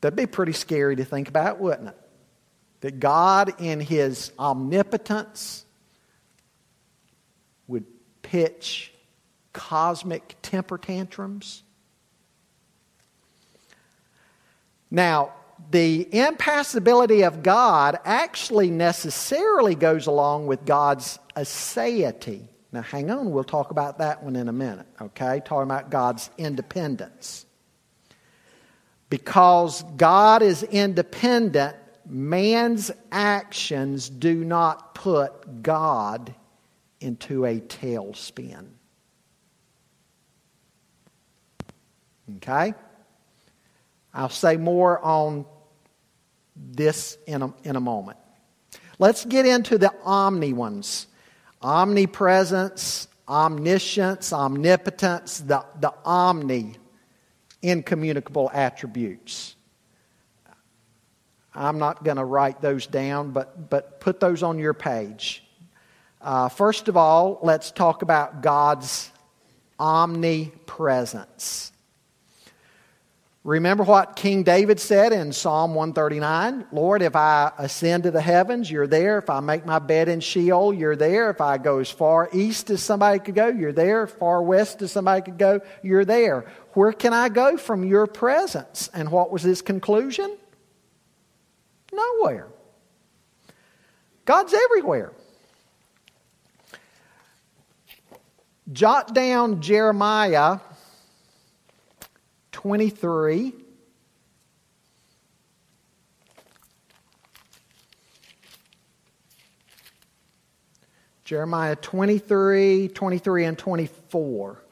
[0.00, 1.96] That'd be pretty scary to think about, wouldn't it?
[2.80, 5.64] That God, in His omnipotence,
[7.66, 7.84] would
[8.22, 8.92] pitch
[9.52, 11.62] cosmic temper tantrums.
[14.90, 15.34] Now,
[15.70, 22.48] the impassibility of God actually necessarily goes along with God's aseity.
[22.72, 25.42] Now, hang on, we'll talk about that one in a minute, okay?
[25.44, 27.44] Talking about God's independence.
[29.10, 36.34] Because God is independent, man's actions do not put God
[37.00, 38.66] into a tailspin.
[42.36, 42.74] Okay?
[44.14, 45.44] I'll say more on
[46.56, 48.18] this in a, in a moment.
[48.98, 51.06] Let's get into the omni ones
[51.62, 56.76] omnipresence, omniscience, omnipotence, the, the omni
[57.62, 59.54] incommunicable attributes.
[61.54, 65.44] I'm not going to write those down, but, but put those on your page.
[66.20, 69.10] Uh, first of all, let's talk about God's
[69.78, 71.72] omnipresence.
[73.42, 78.70] Remember what King David said in Psalm 139 Lord, if I ascend to the heavens,
[78.70, 79.16] you're there.
[79.16, 81.30] If I make my bed in Sheol, you're there.
[81.30, 84.06] If I go as far east as somebody could go, you're there.
[84.06, 86.52] Far west as somebody could go, you're there.
[86.74, 88.88] Where can I go from your presence?
[88.94, 90.36] And what was his conclusion?
[91.92, 92.48] Nowhere.
[94.24, 95.12] God's everywhere.
[98.72, 100.60] Jot down Jeremiah
[102.52, 103.52] 23.
[111.24, 114.62] Jeremiah 23, 23, and 24.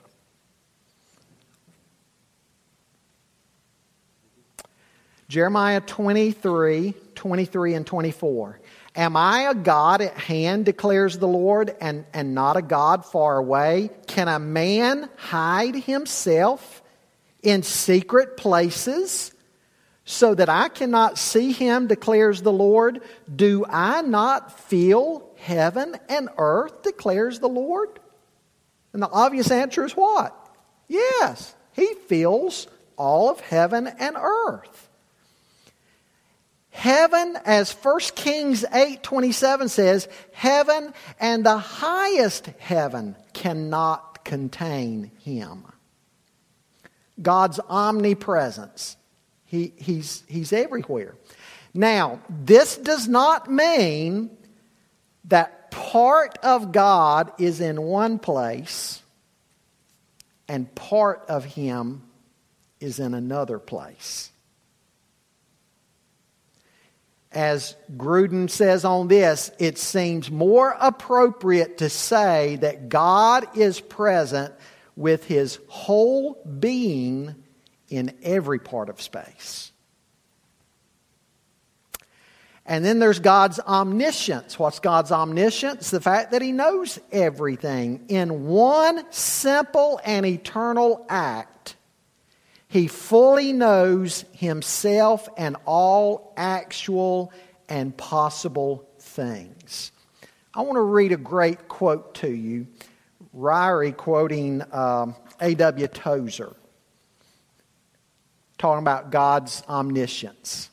[5.28, 8.60] Jeremiah 23, 23 and 24.
[8.96, 13.36] Am I a God at hand, declares the Lord, and, and not a God far
[13.36, 13.90] away?
[14.06, 16.82] Can a man hide himself
[17.42, 19.34] in secret places
[20.06, 23.02] so that I cannot see him, declares the Lord?
[23.32, 28.00] Do I not feel heaven and earth, declares the Lord?
[28.94, 30.34] And the obvious answer is what?
[30.88, 32.66] Yes, he feels
[32.96, 34.87] all of heaven and earth.
[36.78, 45.64] Heaven, as 1 Kings 8 27 says, heaven and the highest heaven cannot contain him.
[47.20, 48.96] God's omnipresence.
[49.44, 51.16] He, he's, he's everywhere.
[51.74, 54.30] Now, this does not mean
[55.24, 59.02] that part of God is in one place
[60.46, 62.02] and part of Him
[62.78, 64.30] is in another place
[67.32, 74.54] as Grudem says on this, it seems more appropriate to say that God is present
[74.96, 77.34] with his whole being
[77.88, 79.72] in every part of space.
[82.68, 84.58] And then there's God's omniscience.
[84.58, 85.90] What's God's omniscience?
[85.90, 88.04] The fact that He knows everything.
[88.08, 91.57] In one simple and eternal act,
[92.68, 97.32] he fully knows himself and all actual
[97.68, 99.90] and possible things.
[100.52, 102.66] I want to read a great quote to you.
[103.34, 105.86] Ryrie quoting um, A.W.
[105.88, 106.54] Tozer,
[108.58, 110.68] talking about God's omniscience.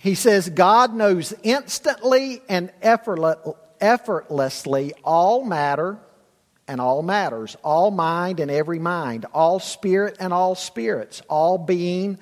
[0.00, 5.98] He says, God knows instantly and effortlessly all matter
[6.68, 12.18] and all matters, all mind and every mind, all spirit and all spirits, all being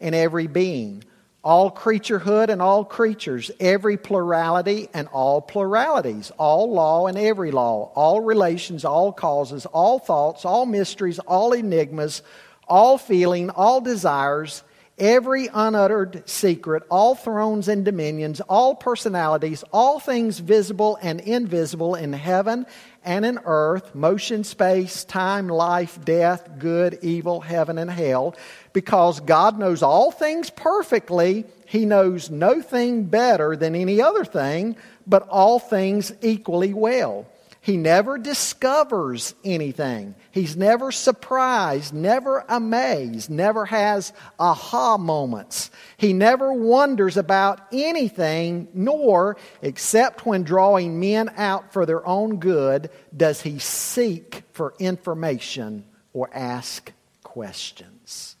[0.00, 1.02] and every being,
[1.42, 7.90] all creaturehood and all creatures, every plurality and all pluralities, all law and every law,
[7.94, 12.22] all relations, all causes, all thoughts, all mysteries, all enigmas,
[12.68, 14.62] all feeling, all desires,
[14.98, 22.12] every unuttered secret, all thrones and dominions, all personalities, all things visible and invisible in
[22.12, 22.66] heaven
[23.04, 28.34] and in earth, motion, space, time, life, death, good, evil, heaven, and hell.
[28.72, 34.76] Because God knows all things perfectly, He knows no thing better than any other thing,
[35.06, 37.26] but all things equally well.
[37.66, 40.14] He never discovers anything.
[40.30, 45.72] He's never surprised, never amazed, never has aha moments.
[45.96, 52.88] He never wonders about anything, nor, except when drawing men out for their own good,
[53.16, 56.92] does he seek for information or ask
[57.24, 58.36] questions.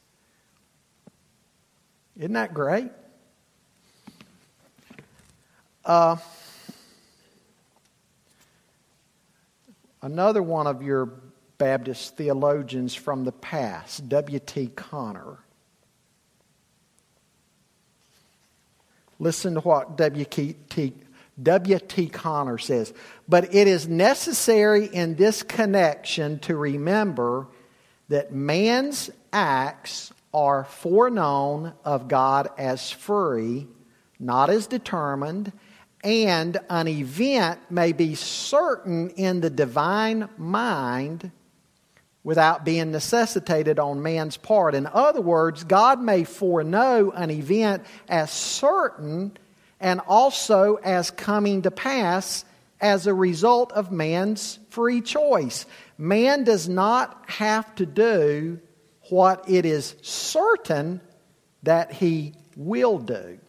[2.16, 2.92] Isn't that great?
[5.84, 6.14] Uh,
[10.06, 11.06] Another one of your
[11.58, 14.68] Baptist theologians from the past, W.T.
[14.76, 15.38] Conner.
[19.18, 20.92] Listen to what W.T.
[21.42, 22.08] W.T.
[22.10, 22.94] Conner says.
[23.28, 27.48] But it is necessary in this connection to remember
[28.08, 33.66] that man's acts are foreknown of God as free,
[34.20, 35.50] not as determined,
[36.06, 41.32] and an event may be certain in the divine mind
[42.22, 44.76] without being necessitated on man's part.
[44.76, 49.36] In other words, God may foreknow an event as certain
[49.80, 52.44] and also as coming to pass
[52.80, 55.66] as a result of man's free choice.
[55.98, 58.60] Man does not have to do
[59.08, 61.00] what it is certain
[61.64, 63.40] that he will do.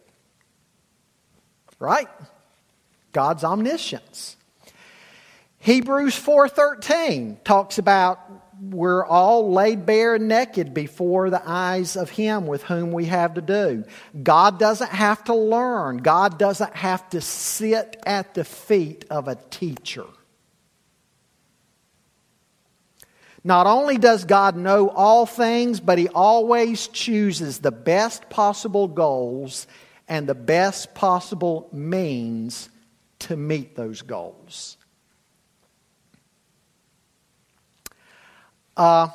[1.78, 2.08] Right?
[3.12, 4.36] God's omniscience.
[5.58, 8.20] Hebrews 4:13 talks about
[8.60, 13.34] we're all laid bare and naked before the eyes of him with whom we have
[13.34, 13.84] to do.
[14.20, 15.98] God doesn't have to learn.
[15.98, 20.06] God doesn't have to sit at the feet of a teacher.
[23.44, 29.66] Not only does God know all things, but he always chooses the best possible goals
[30.08, 32.68] and the best possible means
[33.20, 34.76] to meet those goals.
[38.76, 39.08] Uh,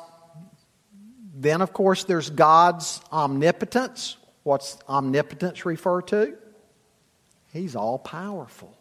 [1.34, 4.16] then, of course, there's God's omnipotence.
[4.42, 6.36] What's omnipotence refer to?
[7.52, 8.76] He's all powerful.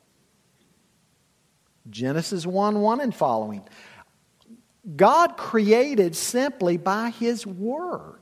[1.89, 3.63] Genesis 1 1 and following.
[4.95, 8.19] God created simply by His Word.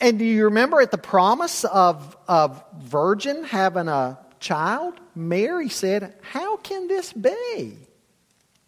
[0.00, 4.98] And do you remember at the promise of, of virgin having a child?
[5.14, 7.76] Mary said, How can this be?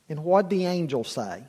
[0.09, 1.43] And what did the angel say?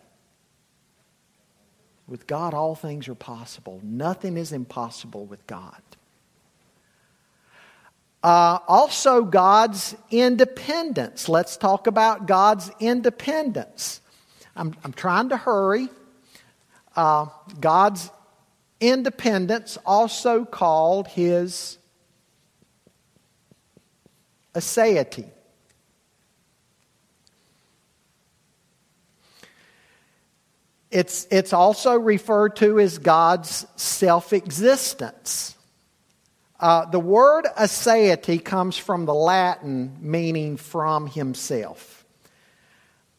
[2.08, 3.82] With God, all things are possible.
[3.84, 5.82] Nothing is impossible with God.
[8.24, 11.28] Uh, also, God's independence.
[11.28, 14.00] Let's talk about God's independence.
[14.56, 15.90] I'm, I'm trying to hurry.
[16.96, 17.26] Uh,
[17.60, 18.10] God's
[18.90, 21.78] independence, also called his
[24.54, 25.30] aseity.
[30.92, 35.56] It's, it's also referred to as God's self existence.
[36.60, 42.06] Uh, the word aseity comes from the Latin meaning from himself.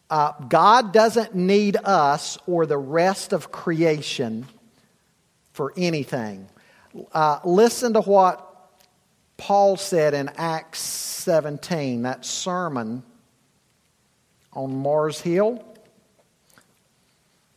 [0.09, 4.45] Uh, God doesn't need us or the rest of creation
[5.55, 6.49] for anything.
[7.13, 8.73] Uh, listen to what
[9.37, 13.03] Paul said in Acts 17, that sermon
[14.51, 15.63] on Mars Hill.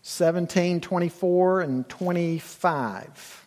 [0.02, 3.46] 17, 24, and 25.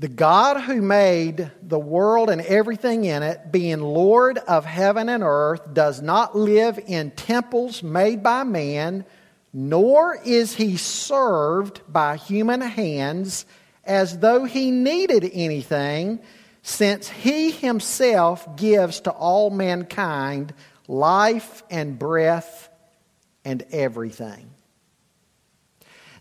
[0.00, 5.22] The God who made the world and everything in it, being Lord of heaven and
[5.22, 9.04] earth, does not live in temples made by man,
[9.52, 13.44] nor is he served by human hands
[13.84, 16.20] as though he needed anything,
[16.62, 20.54] since he himself gives to all mankind
[20.86, 22.70] life and breath
[23.44, 24.48] and everything.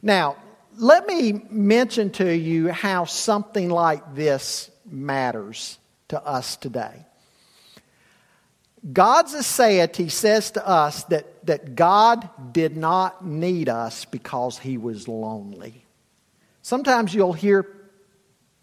[0.01, 0.37] Now,
[0.77, 5.77] let me mention to you how something like this matters
[6.07, 7.05] to us today.
[8.89, 15.07] God's aseity says to us that, that God did not need us because he was
[15.07, 15.85] lonely.
[16.63, 17.67] Sometimes you'll hear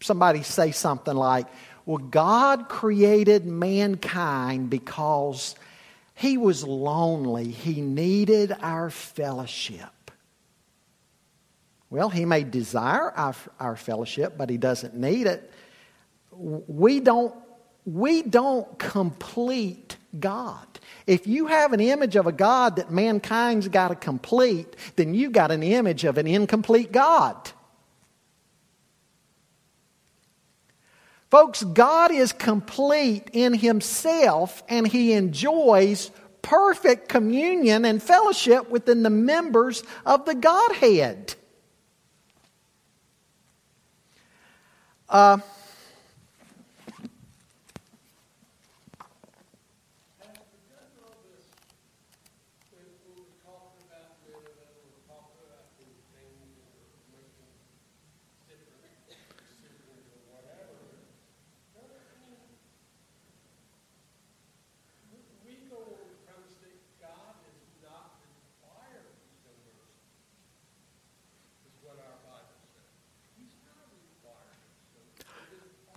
[0.01, 1.47] somebody say something like,
[1.85, 5.55] Well, God created mankind because
[6.15, 7.49] he was lonely.
[7.49, 10.11] He needed our fellowship.
[11.89, 15.49] Well, he may desire our, our fellowship, but he doesn't need it.
[16.31, 17.33] We don't,
[17.85, 20.67] we don't complete God.
[21.05, 25.33] If you have an image of a God that mankind's got to complete, then you've
[25.33, 27.51] got an image of an incomplete God.
[31.29, 36.09] Folks, God is complete in Himself and He enjoys
[36.41, 41.35] perfect communion and fellowship within the members of the Godhead.
[45.07, 45.37] Uh,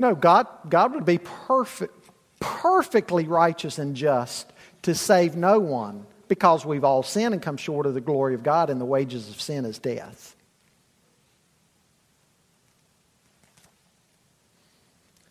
[0.03, 1.95] No, God, God would be perfect,
[2.41, 7.87] perfectly righteous and just to save no one because we've all sinned and come short
[7.87, 10.35] of the glory of God, and the wages of sin is death.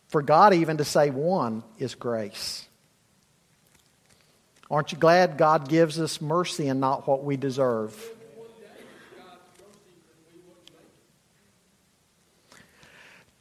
[0.08, 2.66] For God even to save one is grace.
[4.70, 7.94] Aren't you glad God gives us mercy and not what we deserve?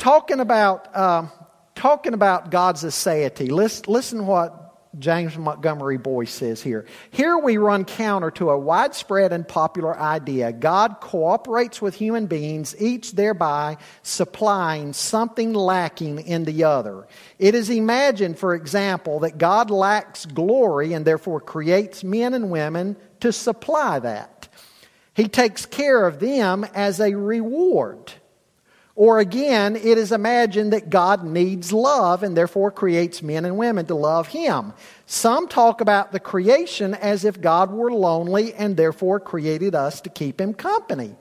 [0.00, 1.26] Talking about, uh,
[1.74, 6.86] talking about God's aseity, listen, listen what James Montgomery Boice says here.
[7.10, 10.52] Here we run counter to a widespread and popular idea.
[10.52, 17.06] God cooperates with human beings, each thereby supplying something lacking in the other.
[17.38, 22.96] It is imagined, for example, that God lacks glory and therefore creates men and women
[23.20, 24.48] to supply that.
[25.12, 28.14] He takes care of them as a reward.
[29.00, 33.86] Or again, it is imagined that God needs love and therefore creates men and women
[33.86, 34.74] to love Him.
[35.06, 40.10] Some talk about the creation as if God were lonely and therefore created us to
[40.10, 41.16] keep Him company.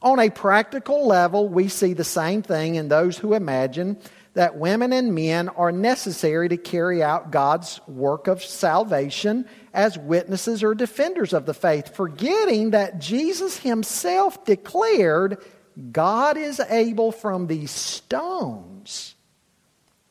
[0.00, 3.98] On a practical level, we see the same thing in those who imagine
[4.32, 10.62] that women and men are necessary to carry out God's work of salvation as witnesses
[10.62, 15.44] or defenders of the faith, forgetting that Jesus Himself declared
[15.92, 19.14] God is able from these stones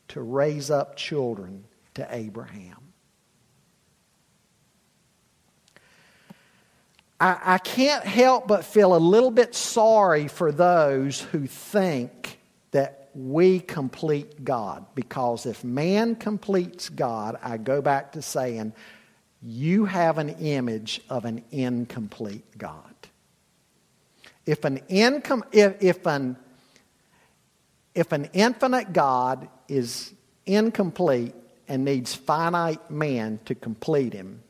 [0.09, 1.65] to raise up children
[1.95, 2.77] to Abraham.
[7.19, 12.39] I, I can't help but feel a little bit sorry for those who think
[12.71, 14.85] that we complete God.
[14.93, 18.73] Because if man completes God, I go back to saying,
[19.41, 22.93] you have an image of an incomplete God.
[24.47, 26.37] If an, incom- if, if, an,
[27.93, 30.13] if an infinite God is
[30.45, 31.35] incomplete
[31.67, 34.41] and needs finite man to complete him,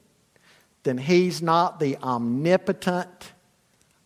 [0.83, 3.33] then he's not the omnipotent,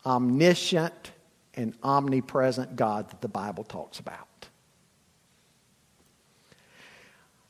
[0.06, 1.12] omniscient,
[1.54, 4.28] and omnipresent God that the Bible talks about.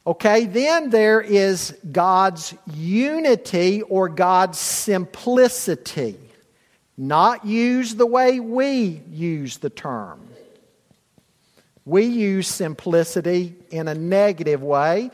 [0.05, 6.17] Okay, then there is God's unity or God's simplicity.
[6.97, 10.27] Not used the way we use the term.
[11.85, 15.09] We use simplicity in a negative way,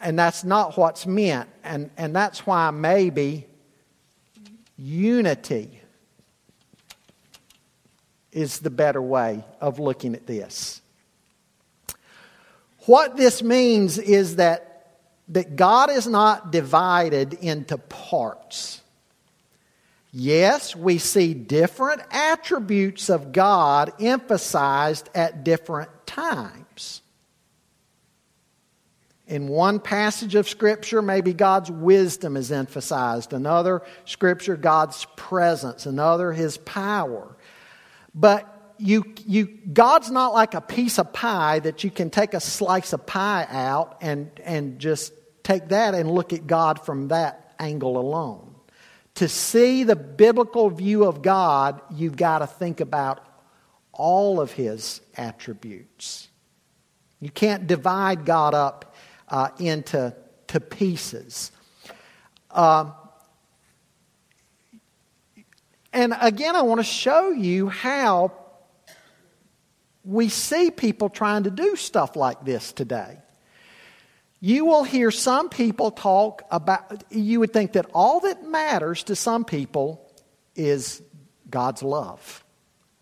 [0.00, 1.48] and that's not what's meant.
[1.62, 3.46] And, and that's why maybe
[4.76, 5.80] unity
[8.32, 10.80] is the better way of looking at this.
[12.86, 14.96] What this means is that,
[15.28, 18.80] that God is not divided into parts.
[20.10, 27.02] Yes, we see different attributes of God emphasized at different times.
[29.26, 33.34] In one passage of Scripture, maybe God's wisdom is emphasized.
[33.34, 35.84] Another Scripture, God's presence.
[35.84, 37.36] Another, His power.
[38.14, 42.40] But you, you, God's not like a piece of pie that you can take a
[42.40, 47.54] slice of pie out and, and just take that and look at God from that
[47.58, 48.47] angle alone.
[49.18, 53.26] To see the biblical view of God, you've got to think about
[53.92, 56.28] all of his attributes.
[57.18, 58.94] You can't divide God up
[59.26, 60.14] uh, into
[60.46, 61.50] to pieces.
[62.48, 62.92] Uh,
[65.92, 68.30] and again, I want to show you how
[70.04, 73.18] we see people trying to do stuff like this today.
[74.40, 79.16] You will hear some people talk about, you would think that all that matters to
[79.16, 80.08] some people
[80.54, 81.02] is
[81.50, 82.44] God's love.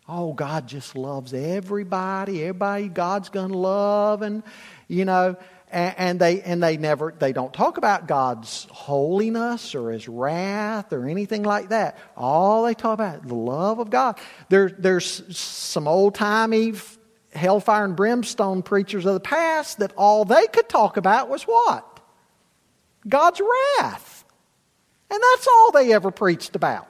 [0.09, 2.41] Oh, God just loves everybody.
[2.43, 4.41] Everybody God's going to love, and
[4.87, 5.35] you know,
[5.69, 10.93] and, and, they and they never they don't talk about God's holiness or His wrath
[10.93, 11.97] or anything like that.
[12.15, 14.17] All they talk about the love of God.
[14.47, 16.73] There, there's some old timey
[17.37, 21.99] hellfire and brimstone preachers of the past that all they could talk about was what?
[23.07, 24.25] God's wrath.
[25.09, 26.87] And that's all they ever preached about.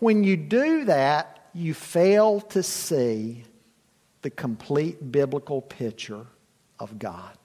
[0.00, 3.44] When you do that, you fail to see
[4.22, 6.26] the complete biblical picture
[6.78, 7.38] of God.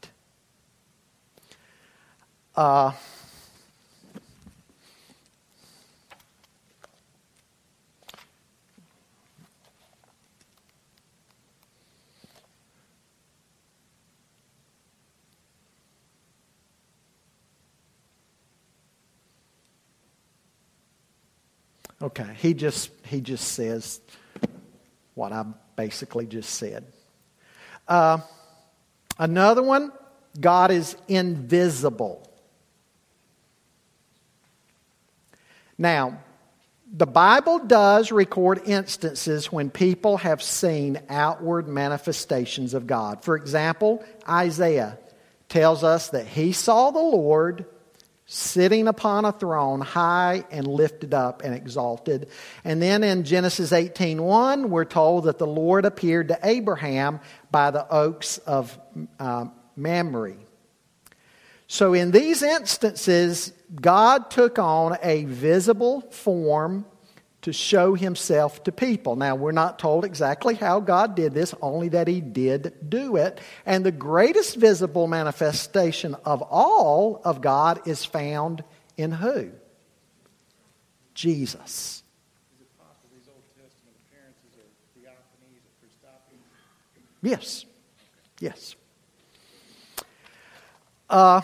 [2.56, 2.92] Uh,
[22.02, 24.00] Okay, he just he just says
[25.16, 25.46] what I
[25.76, 26.86] basically just said.
[27.88, 28.20] Uh,
[29.18, 29.92] another one,
[30.40, 32.26] God is invisible.
[35.78, 36.20] Now,
[36.92, 43.24] the Bible does record instances when people have seen outward manifestations of God.
[43.24, 44.98] For example, Isaiah
[45.50, 47.66] tells us that he saw the Lord
[48.32, 52.30] sitting upon a throne high and lifted up and exalted.
[52.64, 57.92] And then in genesis 18.1 we're told that the lord appeared to abraham by the
[57.92, 58.78] oaks of
[59.20, 60.36] uh, mamre.
[61.66, 63.52] So in these instances
[63.82, 66.86] god took on a visible form
[67.42, 69.16] to show himself to people.
[69.16, 73.40] Now, we're not told exactly how God did this, only that he did do it.
[73.66, 78.64] And the greatest visible manifestation of all of God is found
[78.98, 79.52] in who?
[81.14, 82.04] Jesus.
[87.22, 87.66] Yes.
[88.40, 88.76] Yes.
[91.10, 91.42] Uh,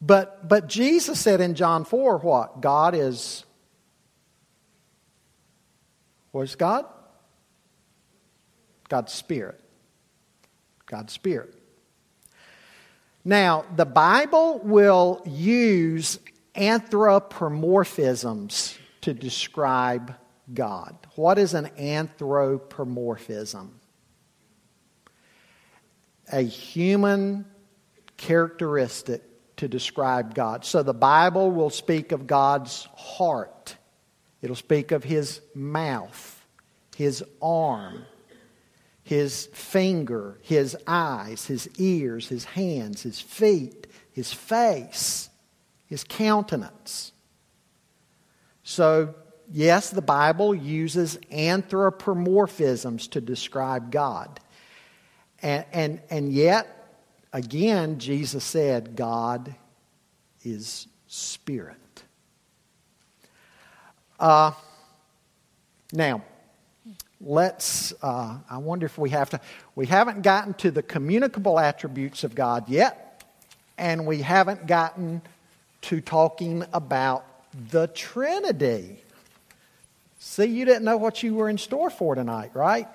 [0.00, 2.60] But, but Jesus said in John 4 what?
[2.60, 3.44] God is.
[6.32, 6.84] What is God?
[8.88, 9.60] God's Spirit.
[10.86, 11.54] God's Spirit.
[13.24, 16.18] Now, the Bible will use
[16.54, 20.14] anthropomorphisms to describe
[20.52, 20.96] God.
[21.14, 23.80] What is an anthropomorphism?
[26.32, 27.44] a human
[28.16, 29.22] characteristic
[29.60, 30.64] to describe God.
[30.64, 33.76] So the Bible will speak of God's heart,
[34.40, 36.46] it'll speak of his mouth,
[36.96, 38.06] his arm,
[39.02, 45.28] his finger, his eyes, his ears, his hands, his feet, his face,
[45.86, 47.12] his countenance.
[48.62, 49.14] So,
[49.52, 54.40] yes, the Bible uses anthropomorphisms to describe God.
[55.42, 56.79] And, and, and yet,
[57.32, 59.54] again, Jesus said, God
[60.42, 61.76] is spirit.
[64.18, 64.52] Uh,
[65.92, 66.22] now,
[67.20, 69.40] let's, uh, I wonder if we have to,
[69.74, 73.24] we haven't gotten to the communicable attributes of God yet,
[73.78, 75.22] and we haven't gotten
[75.82, 77.24] to talking about
[77.70, 79.02] the Trinity.
[80.18, 82.86] See, you didn't know what you were in store for tonight, right?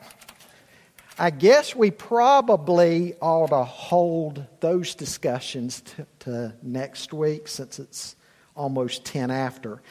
[1.17, 8.17] I guess we probably ought to hold those discussions to, to next week since it's
[8.53, 9.81] almost 10 after.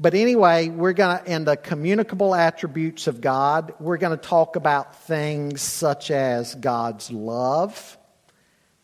[0.00, 4.56] But anyway, we're going to, in the communicable attributes of God, we're going to talk
[4.56, 7.96] about things such as God's love,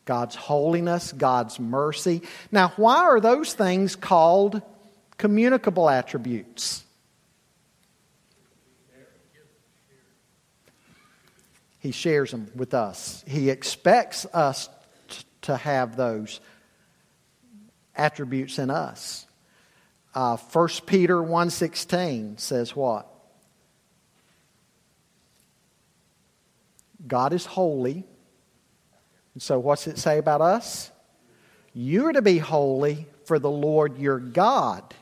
[0.05, 2.21] God's holiness, God's mercy.
[2.53, 4.61] Now, why are those things called
[5.17, 6.85] communicable attributes?
[11.81, 13.25] He shares them with us.
[13.27, 14.69] He expects us
[15.41, 16.39] to have those
[17.95, 19.25] attributes in us.
[20.13, 23.07] Uh, 1 Peter 1.16 says what?
[27.07, 28.05] God is holy.
[29.33, 30.91] And so what's it say about us?
[31.73, 34.93] You're to be holy, for the Lord your God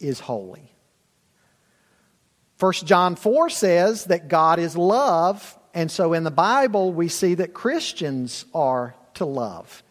[0.00, 0.72] is holy.
[2.58, 7.34] 1 John 4 says that God is love, and so in the Bible we see
[7.34, 9.82] that Christians are to love,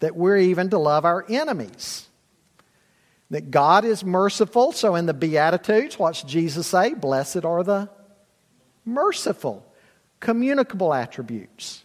[0.00, 2.08] that we're even to love our enemies.
[3.30, 4.72] That God is merciful.
[4.72, 6.94] So in the Beatitudes, what's Jesus say?
[6.94, 7.88] Blessed are the
[8.84, 9.66] merciful.
[10.20, 11.84] Communicable attributes.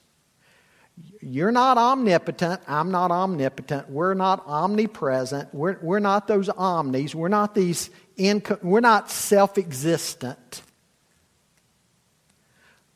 [1.21, 2.61] You're not omnipotent.
[2.67, 3.89] I'm not omnipotent.
[3.89, 5.53] We're not omnipresent.
[5.53, 7.15] We're, we're not those omnis.
[7.15, 7.89] We're not these.
[8.17, 10.61] Inco- we're not self-existent.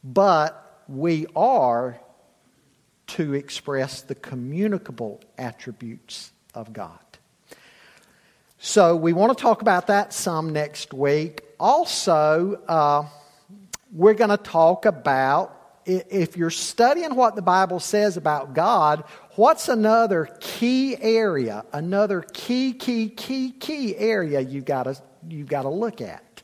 [0.03, 1.99] But we are
[3.07, 6.99] to express the communicable attributes of God.
[8.57, 11.43] So we want to talk about that some next week.
[11.59, 13.05] Also, uh,
[13.91, 19.03] we're going to talk about if you're studying what the Bible says about God,
[19.35, 24.95] what's another key area, another key, key, key, key area you've got to,
[25.27, 26.41] you've got to look at?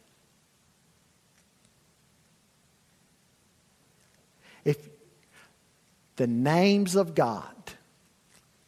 [4.66, 4.90] If
[6.20, 7.56] the names of God,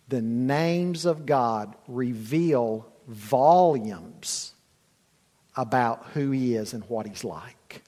[0.07, 4.53] the names of God reveal volumes
[5.57, 7.83] about who he is and what he's like.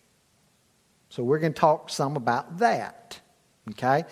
[1.08, 3.22] So we're going to talk some about that.
[3.70, 4.04] Okay?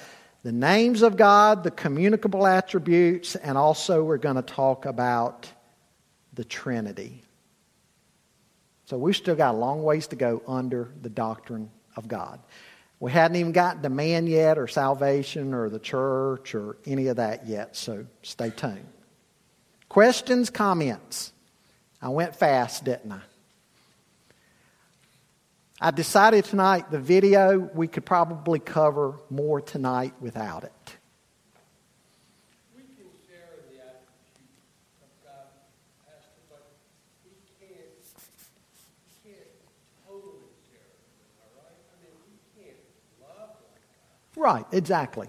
[0.44, 5.52] The names of God, the communicable attributes, and also we're going to talk about
[6.34, 7.24] the Trinity.
[8.86, 12.40] So we've still got a long ways to go under the doctrine of God.
[13.02, 17.16] We hadn't even gotten to man yet, or salvation, or the church, or any of
[17.16, 18.88] that yet, so stay tuned.
[19.90, 21.34] Questions, comments?
[22.00, 23.22] I went fast, didn't I?
[25.82, 30.98] I decided tonight the video, we could probably cover more tonight without it.
[44.42, 45.28] Right, exactly.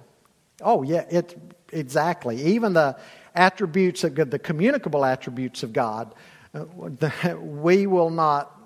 [0.62, 1.36] Oh, yeah, it,
[1.70, 2.42] exactly.
[2.54, 2.96] Even the
[3.34, 6.14] attributes of God, the communicable attributes of God,
[6.54, 6.64] uh,
[7.36, 8.58] we will not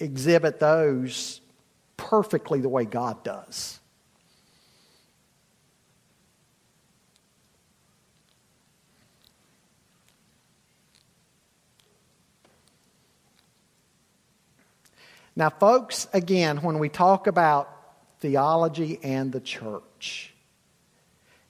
[0.00, 1.42] exhibit those
[1.98, 3.80] perfectly the way God does.
[15.36, 17.68] Now, folks, again, when we talk about
[18.22, 20.32] theology and the church,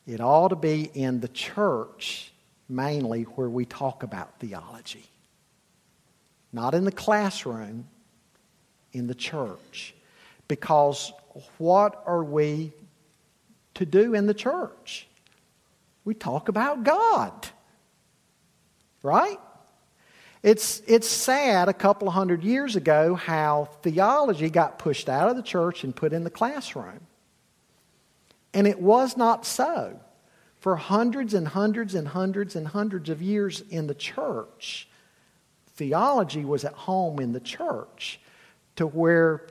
[0.07, 2.33] it ought to be in the church
[2.69, 5.05] mainly where we talk about theology.
[6.51, 7.87] Not in the classroom,
[8.93, 9.95] in the church.
[10.49, 11.13] Because
[11.59, 12.73] what are we
[13.75, 15.07] to do in the church?
[16.05, 17.49] We talk about God.
[19.03, 19.39] Right?
[20.43, 25.37] It's, it's sad a couple of hundred years ago how theology got pushed out of
[25.37, 27.01] the church and put in the classroom.
[28.53, 30.01] And it was not so.
[30.59, 34.89] For hundreds and hundreds and hundreds and hundreds of years in the church,
[35.75, 38.21] theology was at home in the church
[38.77, 39.47] to where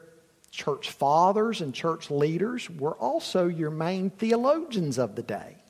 [0.52, 5.61] church fathers and church leaders were also your main theologians of the day.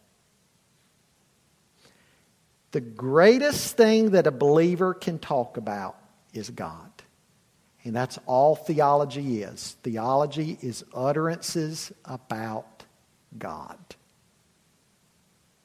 [2.72, 5.98] The greatest thing that a believer can talk about
[6.34, 6.90] is God.
[7.84, 9.76] And that's all theology is.
[9.84, 12.84] Theology is utterances about
[13.38, 13.78] God.